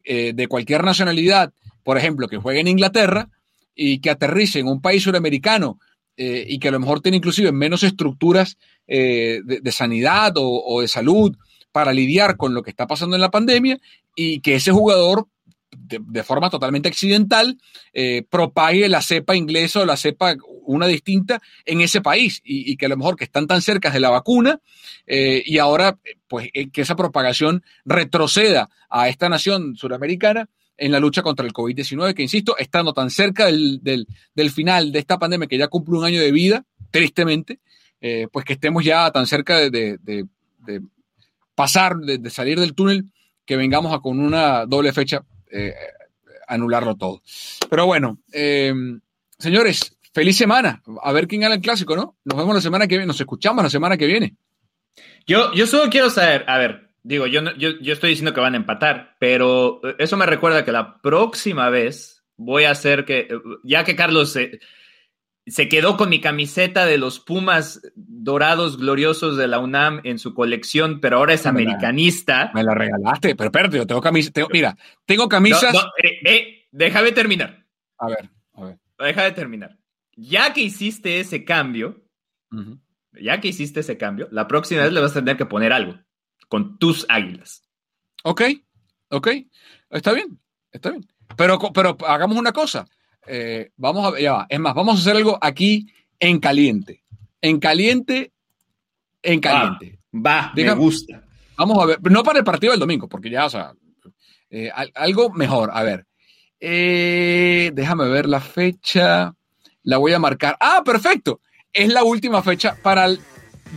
[0.04, 1.52] eh, de cualquier nacionalidad,
[1.82, 3.28] por ejemplo, que juegue en Inglaterra
[3.74, 5.78] y que aterrice en un país suramericano
[6.16, 8.56] eh, y que a lo mejor tiene inclusive menos estructuras
[8.86, 11.36] eh, de, sanidad o, o de salud
[11.76, 13.78] para lidiar con lo que está pasando en la pandemia
[14.14, 15.28] y que ese jugador
[15.70, 17.58] de, forma totalmente accidental
[17.92, 20.34] eh, propague la cepa inglesa o la cepa
[20.64, 22.40] una distinta en ese país.
[22.42, 24.58] Y, que a lo mejor que están tan cerca de la vacuna
[25.06, 25.98] eh, y ahora
[26.28, 30.48] pues eh, que esa propagación retroceda a esta nación suramericana
[30.78, 34.06] en la lucha contra el COVID-19, que insisto, estando tan cerca del,
[34.50, 37.60] final de esta pandemia que ya cumple un año de vida, tristemente,
[38.32, 40.26] pues que estemos ya tan cerca de, de
[41.56, 43.06] pasar, de, salir del túnel,
[43.44, 45.74] que vengamos a con una doble fecha eh,
[46.46, 47.22] anularlo todo.
[47.68, 48.72] Pero bueno, eh,
[49.38, 50.82] señores, feliz semana.
[51.02, 52.16] A ver quién gana el clásico, ¿no?
[52.24, 54.36] Nos vemos la semana que viene, nos escuchamos la semana que viene.
[55.26, 58.54] Yo, yo solo quiero saber, a ver, digo, yo, yo, yo estoy diciendo que van
[58.54, 63.28] a empatar, pero eso me recuerda que la próxima vez voy a hacer que,
[63.64, 64.38] ya que Carlos
[65.46, 70.34] se quedó con mi camiseta de los Pumas dorados gloriosos de la UNAM en su
[70.34, 72.50] colección, pero ahora es Me la- americanista.
[72.54, 74.32] Me la regalaste, pero espérate, yo tengo camisas.
[74.52, 75.72] mira, tengo camisas.
[75.72, 77.64] No, no, eh, eh, déjame terminar.
[77.98, 78.78] A ver, a ver.
[78.98, 79.78] Deja de terminar.
[80.16, 82.02] Ya que hiciste ese cambio,
[83.12, 85.98] ya que hiciste ese cambio, la próxima vez le vas a tener que poner algo
[86.48, 87.62] con tus águilas.
[88.24, 88.42] Ok,
[89.10, 89.28] ok.
[89.90, 90.40] Está bien,
[90.72, 91.06] está bien.
[91.36, 92.86] Pero, pero hagamos una cosa.
[93.26, 94.46] Eh, vamos a ver, ya va.
[94.48, 95.86] Es más, vamos a hacer algo aquí
[96.20, 97.02] en caliente.
[97.40, 98.32] En caliente,
[99.22, 99.98] en caliente.
[100.14, 101.22] Va, me gusta.
[101.56, 103.72] Vamos a ver, no para el partido del domingo, porque ya, o sea,
[104.50, 105.70] eh, al- algo mejor.
[105.72, 106.06] A ver,
[106.60, 109.34] Eh, déjame ver la fecha.
[109.82, 110.56] La voy a marcar.
[110.58, 111.40] Ah, perfecto.
[111.72, 113.20] Es la última fecha para el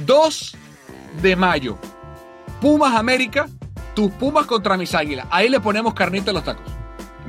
[0.05, 0.55] 2
[1.21, 1.77] de mayo.
[2.61, 3.47] Pumas América,
[3.93, 5.27] tus Pumas contra mis águilas.
[5.29, 6.65] Ahí le ponemos carnita a los tacos.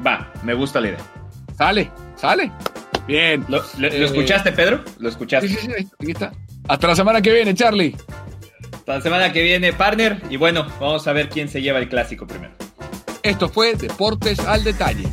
[0.06, 1.00] Va, me gusta la idea.
[1.58, 1.90] Sale,
[2.20, 2.52] sale.
[3.06, 3.44] Bien.
[3.48, 4.84] ¿Lo, lo- lo Eh, escuchaste, Pedro?
[4.98, 5.48] Lo Sí, escuchaste.
[5.48, 6.32] sí, sí, aquí está.
[6.68, 7.96] Hasta la semana que viene, Charlie.
[8.72, 10.20] Hasta la semana que viene, partner.
[10.30, 12.52] Y bueno, vamos a ver quién se lleva el clásico primero.
[13.22, 15.08] Esto fue Deportes al Detalle.